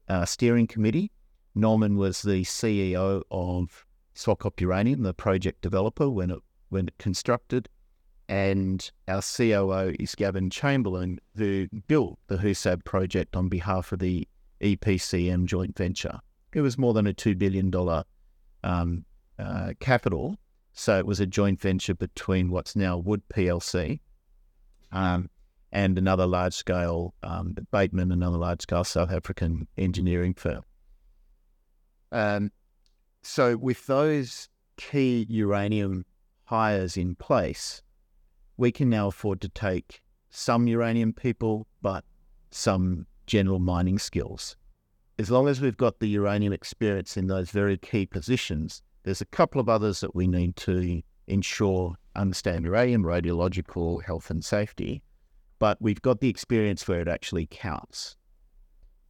uh, 0.09 0.26
steering 0.26 0.66
committee. 0.66 1.11
Norman 1.54 1.96
was 1.96 2.20
the 2.20 2.42
CEO 2.42 3.22
of 3.30 3.87
Swakop 4.14 4.61
Uranium, 4.61 5.04
the 5.04 5.14
project 5.14 5.62
developer 5.62 6.11
when 6.11 6.30
it 6.30 6.40
when 6.68 6.88
it 6.88 6.98
constructed, 6.98 7.68
and 8.28 8.90
our 9.08 9.22
COO 9.22 9.94
is 10.00 10.14
Gavin 10.14 10.50
Chamberlain, 10.50 11.20
who 11.36 11.68
built 11.86 12.18
the 12.26 12.36
Husab 12.36 12.84
project 12.84 13.36
on 13.36 13.48
behalf 13.48 13.92
of 13.92 14.00
the 14.00 14.26
EPCM 14.60 15.46
joint 15.46 15.76
venture. 15.76 16.20
It 16.52 16.60
was 16.60 16.78
more 16.78 16.94
than 16.94 17.06
a 17.06 17.12
two 17.12 17.34
billion 17.34 17.70
dollar 17.70 18.04
um, 18.64 19.04
uh, 19.38 19.74
capital, 19.80 20.36
so 20.72 20.98
it 20.98 21.06
was 21.06 21.20
a 21.20 21.26
joint 21.26 21.60
venture 21.60 21.94
between 21.94 22.50
what's 22.50 22.74
now 22.74 22.96
Wood 22.98 23.22
PLC 23.28 24.00
um, 24.92 25.28
and 25.72 25.98
another 25.98 26.26
large 26.26 26.54
scale 26.54 27.14
um, 27.22 27.54
Bateman, 27.70 28.10
another 28.10 28.38
large 28.38 28.62
scale 28.62 28.84
South 28.84 29.12
African 29.12 29.68
engineering 29.76 30.34
firm. 30.34 30.62
Um, 32.12 32.50
so 33.22 33.56
with 33.56 33.86
those 33.86 34.48
key 34.76 35.26
uranium 35.28 36.04
hires 36.44 36.96
in 36.96 37.14
place, 37.14 37.82
we 38.56 38.72
can 38.72 38.88
now 38.88 39.08
afford 39.08 39.40
to 39.42 39.48
take 39.48 40.02
some 40.30 40.66
uranium 40.66 41.12
people, 41.12 41.66
but 41.82 42.04
some 42.50 43.06
general 43.26 43.58
mining 43.58 43.98
skills. 43.98 44.56
as 45.18 45.30
long 45.30 45.48
as 45.48 45.60
we've 45.62 45.78
got 45.78 45.98
the 45.98 46.08
uranium 46.08 46.52
experience 46.52 47.16
in 47.16 47.26
those 47.26 47.50
very 47.50 47.78
key 47.78 48.04
positions, 48.04 48.82
there's 49.02 49.22
a 49.22 49.26
couple 49.26 49.60
of 49.60 49.68
others 49.68 50.00
that 50.00 50.14
we 50.14 50.26
need 50.26 50.54
to 50.56 51.00
ensure 51.26 51.94
understand 52.14 52.64
uranium, 52.64 53.02
radiological 53.02 54.02
health 54.02 54.30
and 54.30 54.44
safety, 54.44 55.02
but 55.58 55.80
we've 55.80 56.02
got 56.02 56.20
the 56.20 56.28
experience 56.28 56.86
where 56.86 57.00
it 57.00 57.08
actually 57.08 57.46
counts. 57.50 58.16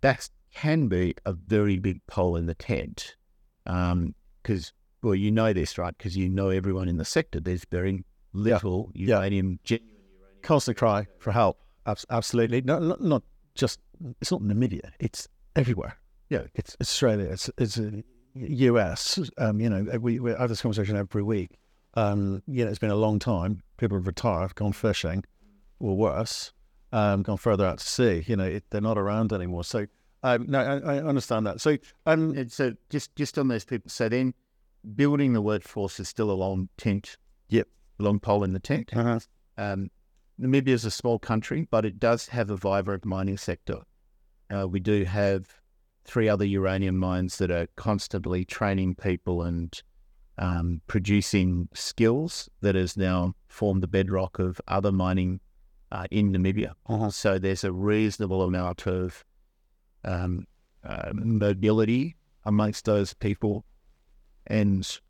That 0.01 0.29
can 0.55 0.87
be 0.89 1.15
a 1.25 1.33
very 1.33 1.79
big 1.79 2.01
pole 2.07 2.37
in 2.37 2.47
the 2.47 2.55
tent 2.55 3.17
because, 3.65 4.69
um, 4.69 4.73
well, 5.03 5.15
you 5.15 5.31
know 5.31 5.53
this, 5.53 5.77
right? 5.77 5.97
Because 5.97 6.17
you 6.17 6.29
know 6.29 6.51
everyone 6.51 6.89
in 6.89 6.99
the 6.99 7.05
sector. 7.05 7.41
There's 7.41 7.65
very 7.71 8.05
little 8.37 8.91
Yeah. 8.95 9.17
uranium, 9.19 9.59
genuine 9.65 9.95
uranium. 10.21 10.43
Constant 10.43 10.77
cry 10.79 11.07
for 11.19 11.33
help. 11.33 11.59
Abs- 11.87 12.07
absolutely. 12.11 12.61
No, 12.63 12.79
not, 12.79 13.01
not 13.01 13.23
just, 13.55 13.81
it's 14.21 14.31
not 14.31 14.43
Namibia, 14.43 14.91
it's 15.01 15.29
everywhere. 15.55 15.99
Yeah, 16.29 16.43
it's 16.55 16.77
Australia, 16.81 17.27
it's, 17.31 17.49
it's 17.59 17.79
uh, 17.79 17.91
US. 18.35 19.19
Um, 19.39 19.61
you 19.61 19.71
know, 19.71 19.99
we, 20.01 20.19
we 20.21 20.31
have 20.33 20.49
this 20.49 20.61
conversation 20.63 20.97
every 20.97 21.23
week. 21.23 21.59
Um, 21.95 22.43
you 22.47 22.65
know, 22.65 22.71
it's 22.71 22.79
been 22.79 22.91
a 22.91 22.97
long 22.97 23.19
time. 23.19 23.63
People 23.79 23.97
have 23.97 24.07
retired, 24.07 24.55
gone 24.55 24.73
fishing, 24.73 25.25
or 25.79 25.97
worse, 25.97 26.53
um, 26.93 27.23
gone 27.23 27.39
further 27.39 27.65
out 27.65 27.79
to 27.79 27.87
sea. 27.87 28.25
You 28.27 28.37
know, 28.37 28.45
it, 28.45 28.65
they're 28.71 28.81
not 28.81 28.99
around 28.99 29.33
anymore. 29.33 29.65
So, 29.65 29.87
um, 30.23 30.47
no, 30.49 30.61
I, 30.61 30.97
I 30.97 31.03
understand 31.03 31.47
that. 31.47 31.61
So, 31.61 31.79
um, 32.05 32.37
And 32.37 32.53
so 32.53 32.73
just 32.91 33.15
just 33.17 33.39
on 33.39 33.49
those 33.49 33.65
people, 33.65 33.89
so 33.89 34.09
then 34.09 34.35
building 34.95 35.33
the 35.33 35.41
workforce 35.41 35.99
is 36.01 36.09
still 36.09 36.31
a 36.31 36.35
long 36.35 36.69
tent. 36.77 37.17
Yep. 37.49 37.69
Long 37.99 38.21
pole 38.21 38.45
in 38.45 38.53
the 38.53 38.61
tent. 38.61 38.91
uh 38.95 39.21
Um, 39.59 39.91
Namibia 40.39 40.75
is 40.75 40.85
a 40.85 40.91
small 40.91 41.19
country, 41.19 41.67
but 41.71 41.85
it 41.87 41.99
does 41.99 42.29
have 42.29 42.51
a 42.51 42.57
vibrant 42.57 43.05
mining 43.05 43.39
sector. 43.39 43.81
Uh, 44.51 44.69
we 44.69 44.81
do 44.81 45.05
have 45.05 45.61
three 46.05 46.29
other 46.29 46.45
uranium 46.45 46.99
mines 46.99 47.39
that 47.39 47.51
are 47.51 47.67
constantly 47.77 48.45
training 48.45 48.95
people 48.95 49.43
and 49.43 49.83
um, 50.39 50.83
producing 50.87 51.69
skills 51.73 52.51
that 52.61 52.75
has 52.75 52.97
now 52.97 53.35
formed 53.49 53.83
the 53.83 53.89
bedrock 53.89 54.39
of 54.39 54.61
other 54.69 54.93
mining 54.93 55.41
uh, 55.91 56.07
in 56.11 56.33
Namibia. 56.33 56.73
Uh-huh. 56.87 57.11
So 57.11 57.39
there's 57.39 57.65
a 57.65 57.73
reasonable 57.73 58.43
amount 58.43 58.87
of 58.87 59.25
um, 60.05 60.47
uh, 60.85 61.11
mobility 61.15 62.17
amongst 62.45 62.85
those 62.85 63.15
people, 63.15 63.65
and 64.47 65.01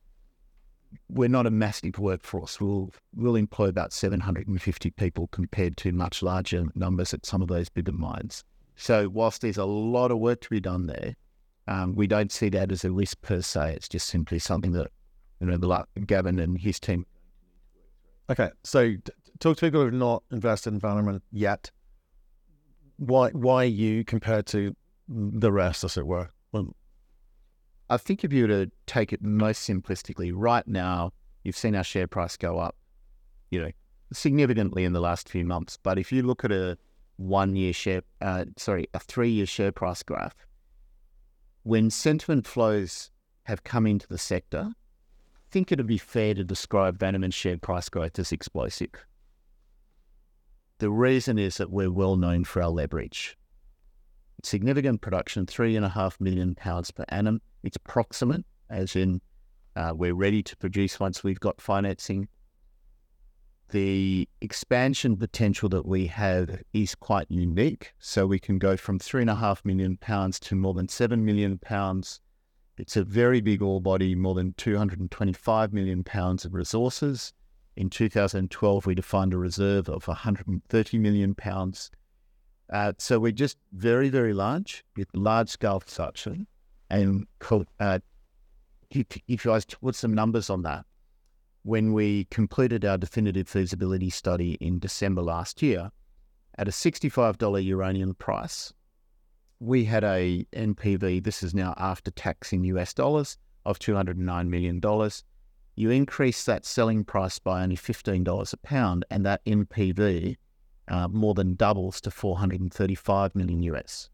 we're 1.09 1.29
not 1.29 1.47
a 1.47 1.51
massive 1.51 1.99
workforce. 1.99 2.61
We'll 2.61 2.91
we'll 3.15 3.37
employ 3.37 3.69
about 3.69 3.93
750 3.93 4.91
people 4.91 5.29
compared 5.29 5.77
to 5.79 5.93
much 5.93 6.23
larger 6.23 6.67
numbers 6.75 7.15
at 7.15 7.27
some 7.27 7.43
of 7.43 7.49
those 7.49 7.69
bigger 7.69 7.93
mines. 7.93 8.45
So 8.77 9.09
whilst 9.09 9.41
there's 9.41 9.57
a 9.57 9.65
lot 9.65 10.11
of 10.11 10.19
work 10.19 10.41
to 10.43 10.51
be 10.51 10.61
done 10.61 10.87
there, 10.87 11.17
um, 11.67 11.95
we 11.95 12.07
don't 12.07 12.31
see 12.31 12.49
that 12.51 12.71
as 12.71 12.85
a 12.85 12.93
risk 12.93 13.21
per 13.23 13.41
se. 13.43 13.75
It's 13.75 13.89
just 13.89 14.09
simply 14.09 14.39
something 14.39 14.73
that 14.73 14.89
you 15.41 15.47
know 15.47 15.57
the 15.57 15.85
Gavin 16.07 16.39
and 16.39 16.59
his 16.59 16.79
team. 16.79 17.07
Okay, 18.29 18.51
so 18.65 18.93
t- 18.93 19.01
talk 19.39 19.57
to 19.57 19.67
people 19.67 19.81
who 19.81 19.87
have 19.87 19.95
not 19.95 20.23
invested 20.31 20.73
in 20.73 20.79
Bannerman 20.79 21.23
yet. 21.33 21.71
Why 22.97 23.31
why 23.31 23.65
you 23.65 24.05
compared 24.05 24.47
to 24.47 24.75
the 25.09 25.53
rest, 25.53 25.85
as 25.85 25.97
it 25.97 26.07
were? 26.07 26.31
Well, 26.53 26.75
I 27.89 27.97
think 27.97 28.25
if 28.25 28.33
you 28.33 28.43
were 28.43 28.65
to 28.65 28.71
take 28.87 29.13
it 29.13 29.23
most 29.23 29.69
simplistically, 29.69 30.33
right 30.35 30.67
now 30.67 31.13
you've 31.45 31.57
seen 31.57 31.77
our 31.77 31.85
share 31.85 32.07
price 32.07 32.37
go 32.37 32.59
up, 32.59 32.77
you 33.51 33.61
know, 33.61 33.71
significantly 34.13 34.85
in 34.85 34.93
the 34.93 35.01
last 35.01 35.29
few 35.29 35.45
months. 35.45 35.79
But 35.83 35.99
if 35.99 36.11
you 36.11 36.23
look 36.23 36.45
at 36.45 36.53
a 36.53 36.77
one-year 37.17 37.73
share, 37.73 38.03
uh, 38.21 38.47
sorry, 38.57 38.89
a 38.95 38.99
three-year 38.99 39.47
share 39.47 39.73
price 39.73 40.03
graph, 40.03 40.35
when 41.63 41.91
sentiment 41.91 42.47
flows 42.47 43.11
have 43.45 43.65
come 43.65 43.87
into 43.87 44.07
the 44.09 44.19
sector, 44.19 44.71
I 44.71 45.49
think 45.51 45.71
it'd 45.71 45.87
be 45.87 45.99
fair 45.99 46.35
to 46.35 46.45
describe 46.45 46.99
Bannerman's 46.99 47.35
share 47.35 47.59
price 47.59 47.89
growth 47.89 48.19
as 48.19 48.33
explosive. 48.33 48.91
The 50.79 50.91
reason 50.91 51.39
is 51.39 51.57
that 51.57 51.71
we're 51.71 51.91
well 51.91 52.17
known 52.17 52.45
for 52.45 52.63
our 52.63 52.69
leverage. 52.69 53.39
Significant 54.43 55.01
production, 55.01 55.47
three 55.47 55.77
and 55.77 55.85
a 55.85 55.89
half 55.89 56.21
million 56.21 56.55
pounds 56.55 56.91
per 56.91 57.05
annum. 57.09 57.41
It's 57.67 57.79
proximate, 57.79 58.45
as 58.71 58.95
in 58.95 59.21
uh, 59.75 59.93
we're 59.93 60.15
ready 60.15 60.41
to 60.41 60.57
produce 60.57 61.01
once 61.01 61.25
we've 61.25 61.41
got 61.41 61.61
financing. 61.61 62.29
The 63.71 64.29
expansion 64.41 65.17
potential 65.17 65.69
that 65.71 65.85
we 65.85 66.07
have 66.07 66.63
is 66.73 66.95
quite 66.95 67.27
unique. 67.29 67.93
So 67.99 68.25
we 68.25 68.39
can 68.39 68.61
go 68.61 68.77
from 68.77 69.01
three 69.01 69.21
and 69.21 69.31
a 69.31 69.35
half 69.35 69.65
million 69.65 69.97
pounds 69.97 70.39
to 70.41 70.55
more 70.55 70.75
than 70.75 70.89
seven 70.89 71.25
million 71.25 71.59
pounds. 71.59 72.21
It's 72.79 72.97
a 72.97 73.03
very 73.03 73.41
big 73.41 73.63
ore 73.63 73.81
body, 73.81 74.15
more 74.15 74.37
than 74.37 74.55
225 74.59 75.73
million 75.73 76.05
pounds 76.05 76.45
of 76.45 76.55
resources. 76.55 77.33
In 77.75 77.91
2012, 77.91 78.87
we 78.87 78.95
defined 78.95 79.35
a 79.35 79.39
reserve 79.39 79.89
of 79.89 80.07
130 80.07 80.99
million 80.99 81.35
pounds. 81.35 81.91
Uh, 82.73 82.93
so 82.99 83.19
we're 83.19 83.33
just 83.33 83.59
very, 83.73 84.09
very 84.09 84.33
large 84.33 84.85
with 84.97 85.09
large 85.15 85.49
scale 85.49 85.81
production. 85.81 86.47
And 86.91 87.27
uh, 87.81 87.99
if, 88.91 89.07
if 89.29 89.45
you 89.45 89.51
guys 89.51 89.65
put 89.65 89.95
some 89.95 90.15
numbers 90.15 90.51
on 90.51 90.63
that, 90.63 90.85
when 91.63 91.93
we 91.93 92.25
completed 92.27 92.85
our 92.85 92.97
definitive 92.97 93.49
feasibility 93.49 94.11
study 94.11 94.53
in 94.61 94.79
December 94.79 95.23
last 95.23 95.63
year, 95.63 95.91
at 96.59 96.69
a 96.69 96.71
$65 96.71 97.65
uranium 97.65 98.15
price, 98.15 98.73
we 99.59 99.85
had 99.85 100.05
a 100.05 100.47
NPV, 100.53 101.25
this 101.25 101.43
is 101.43 101.55
now 101.55 101.75
after 101.77 102.11
tax 102.11 102.53
in 102.53 102.65
US 102.65 102.95
dollars, 102.95 103.37
of 103.65 103.79
$209 103.79 104.49
million. 104.49 104.81
You 105.75 105.91
increase 105.91 106.45
that 106.45 106.65
selling 106.65 107.05
price 107.05 107.39
by 107.39 107.63
only 107.63 107.77
$15 107.77 108.53
a 108.53 108.57
pound, 108.59 109.05
and 109.11 109.27
that 109.27 109.45
NPV 109.45 110.37
uh, 110.89 111.09
more 111.09 111.35
than 111.35 111.55
doubles 111.55 112.01
to 112.03 112.11
435 112.11 113.35
million 113.35 113.63
US. 113.65 114.09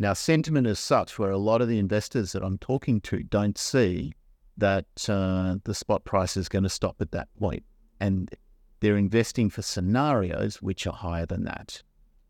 Now, 0.00 0.14
sentiment 0.14 0.66
is 0.66 0.78
such 0.78 1.18
where 1.18 1.30
a 1.30 1.36
lot 1.36 1.60
of 1.60 1.68
the 1.68 1.78
investors 1.78 2.32
that 2.32 2.42
I'm 2.42 2.56
talking 2.56 3.02
to 3.02 3.22
don't 3.22 3.58
see 3.58 4.14
that 4.56 4.86
uh, 5.06 5.56
the 5.64 5.74
spot 5.74 6.04
price 6.04 6.38
is 6.38 6.48
going 6.48 6.62
to 6.62 6.70
stop 6.70 6.96
at 7.00 7.10
that 7.12 7.28
point. 7.38 7.62
and 8.00 8.34
they're 8.80 8.96
investing 8.96 9.50
for 9.50 9.60
scenarios 9.60 10.62
which 10.62 10.86
are 10.86 10.94
higher 10.94 11.26
than 11.26 11.44
that. 11.44 11.82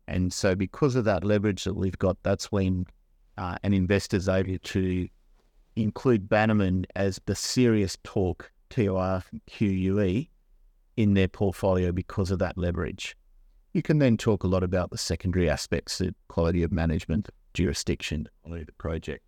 And 0.05 0.33
so, 0.33 0.53
because 0.53 0.97
of 0.97 1.05
that 1.05 1.23
leverage 1.23 1.63
that 1.63 1.75
we've 1.75 1.97
got, 1.97 2.17
that's 2.23 2.51
when 2.51 2.87
uh, 3.37 3.55
an 3.63 3.73
investor's 3.73 4.27
able 4.27 4.57
to 4.57 5.07
include 5.77 6.27
Bannerman 6.27 6.85
as 6.97 7.21
the 7.25 7.35
serious 7.35 7.97
talk 8.03 8.51
TORQUE 8.69 10.27
in 10.97 11.13
their 11.13 11.29
portfolio 11.29 11.93
because 11.93 12.31
of 12.31 12.39
that 12.39 12.57
leverage. 12.57 13.15
You 13.71 13.81
can 13.81 13.99
then 13.99 14.17
talk 14.17 14.43
a 14.43 14.47
lot 14.47 14.63
about 14.63 14.91
the 14.91 14.97
secondary 14.97 15.49
aspects, 15.49 15.99
the 15.99 16.13
quality 16.27 16.63
of 16.63 16.73
management, 16.73 17.29
jurisdiction, 17.53 18.27
of 18.45 18.51
the 18.51 18.71
project. 18.77 19.23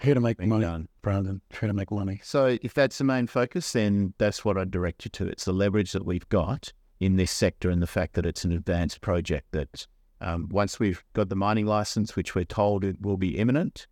here 0.00 0.14
to 0.14 0.20
make 0.20 0.40
money, 0.40 0.64
done. 0.64 0.88
Brandon. 1.02 1.40
Here 1.50 1.66
to 1.66 1.72
make 1.72 1.90
money. 1.90 2.20
So 2.22 2.58
if 2.62 2.74
that's 2.74 2.98
the 2.98 3.04
main 3.04 3.26
focus, 3.26 3.72
then 3.72 4.14
that's 4.18 4.44
what 4.44 4.56
I'd 4.56 4.70
direct 4.70 5.04
you 5.04 5.10
to. 5.12 5.26
It's 5.26 5.44
the 5.44 5.52
leverage 5.52 5.92
that 5.92 6.06
we've 6.06 6.28
got 6.28 6.72
in 7.00 7.16
this 7.16 7.30
sector 7.30 7.70
and 7.70 7.80
the 7.82 7.86
fact 7.86 8.14
that 8.14 8.26
it's 8.26 8.44
an 8.44 8.52
advanced 8.52 9.00
project 9.00 9.52
that 9.52 9.86
um, 10.20 10.48
once 10.50 10.80
we've 10.80 11.04
got 11.12 11.28
the 11.28 11.36
mining 11.36 11.66
license, 11.66 12.16
which 12.16 12.34
we're 12.34 12.44
told 12.44 12.84
it 12.84 13.00
will 13.00 13.16
be 13.16 13.38
imminent, 13.38 13.86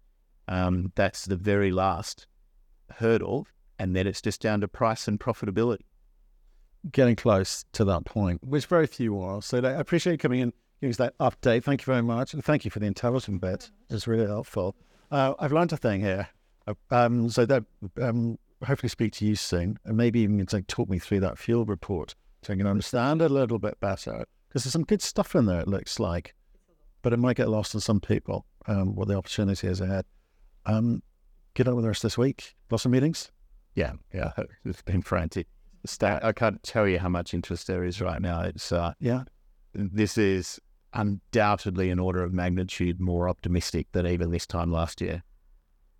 um, 0.48 0.92
that's 0.94 1.24
the 1.24 1.36
very 1.36 1.70
last 1.70 2.26
hurdle. 2.90 3.46
And 3.78 3.94
then 3.94 4.06
it's 4.06 4.22
just 4.22 4.40
down 4.40 4.60
to 4.62 4.68
price 4.68 5.06
and 5.06 5.20
profitability. 5.20 5.80
Getting 6.90 7.16
close 7.16 7.64
to 7.72 7.84
that 7.84 8.04
point, 8.04 8.42
which 8.44 8.66
very 8.66 8.86
few 8.86 9.20
are. 9.20 9.42
So 9.42 9.58
I 9.58 9.72
appreciate 9.72 10.12
you 10.12 10.18
coming 10.18 10.40
in, 10.40 10.52
giving 10.80 10.90
us 10.90 10.96
that 10.98 11.16
update. 11.18 11.64
Thank 11.64 11.82
you 11.82 11.86
very 11.86 12.02
much, 12.02 12.34
and 12.34 12.44
thank 12.44 12.64
you 12.64 12.70
for 12.70 12.78
the 12.78 12.86
intelligent 12.86 13.40
bit. 13.40 13.70
It's 13.90 14.06
really 14.06 14.26
helpful. 14.26 14.74
Uh, 15.10 15.34
I've 15.38 15.52
learned 15.52 15.72
a 15.72 15.76
thing 15.76 16.00
here. 16.00 16.28
Um, 16.90 17.28
so 17.30 17.46
that 17.46 17.62
um, 18.02 18.38
hopefully 18.64 18.88
speak 18.88 19.12
to 19.14 19.24
you 19.26 19.36
soon, 19.36 19.78
and 19.84 19.96
maybe 19.96 20.20
even 20.20 20.44
talk 20.44 20.88
me 20.88 20.98
through 20.98 21.20
that 21.20 21.38
fuel 21.38 21.64
report 21.64 22.14
so 22.42 22.52
I 22.52 22.56
can 22.56 22.66
understand 22.66 23.22
it 23.22 23.30
a 23.30 23.34
little 23.34 23.58
bit 23.58 23.78
better. 23.80 24.24
Because 24.48 24.64
there's 24.64 24.72
some 24.72 24.84
good 24.84 25.02
stuff 25.02 25.34
in 25.34 25.46
there. 25.46 25.60
It 25.60 25.68
looks 25.68 26.00
like, 26.00 26.34
but 27.02 27.12
it 27.12 27.18
might 27.18 27.36
get 27.36 27.48
lost 27.48 27.74
on 27.74 27.80
some 27.80 28.00
people. 28.00 28.46
Um, 28.66 28.96
what 28.96 29.06
the 29.06 29.16
opportunity 29.16 29.68
is 29.68 29.80
ahead. 29.80 30.04
Um, 30.64 31.02
get 31.54 31.68
on 31.68 31.76
with 31.76 31.84
the 31.84 31.88
rest 31.88 32.02
this 32.02 32.18
week. 32.18 32.56
Lots 32.70 32.84
of 32.84 32.90
meetings. 32.90 33.30
Yeah, 33.74 33.92
yeah, 34.12 34.32
it's 34.64 34.82
been 34.82 35.02
frantic. 35.02 35.46
Stat, 35.84 36.24
I 36.24 36.32
can't 36.32 36.60
tell 36.64 36.88
you 36.88 36.98
how 36.98 37.08
much 37.08 37.32
interest 37.32 37.68
there 37.68 37.84
is 37.84 38.00
right 38.00 38.20
now. 38.20 38.40
It's 38.40 38.72
uh, 38.72 38.94
Yeah. 38.98 39.22
this 39.72 40.18
is 40.18 40.58
undoubtedly 40.96 41.90
an 41.90 41.98
order 41.98 42.22
of 42.22 42.32
magnitude 42.32 43.00
more 43.00 43.28
optimistic 43.28 43.86
than 43.92 44.06
even 44.06 44.30
this 44.30 44.46
time 44.46 44.70
last 44.70 45.00
year. 45.00 45.22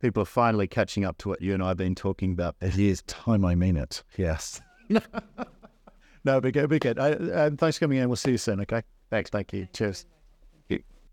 People 0.00 0.22
are 0.22 0.26
finally 0.26 0.66
catching 0.66 1.04
up 1.04 1.18
to 1.18 1.28
what 1.28 1.40
you 1.40 1.54
and 1.54 1.62
I 1.62 1.68
have 1.68 1.76
been 1.76 1.94
talking 1.94 2.32
about. 2.32 2.56
It 2.60 2.78
is 2.78 3.02
time 3.02 3.44
I 3.44 3.54
mean 3.54 3.76
it. 3.76 4.02
Yes. 4.16 4.60
no, 6.24 6.40
be 6.40 6.52
good, 6.52 6.68
be 6.68 6.78
good. 6.78 6.98
I, 6.98 7.50
thanks 7.50 7.78
for 7.78 7.86
coming 7.86 7.98
in. 7.98 8.08
We'll 8.08 8.16
see 8.16 8.32
you 8.32 8.38
soon. 8.38 8.60
Okay. 8.60 8.82
Thanks, 9.10 9.30
thank 9.30 9.52
you. 9.52 9.68
Cheers. 9.72 10.06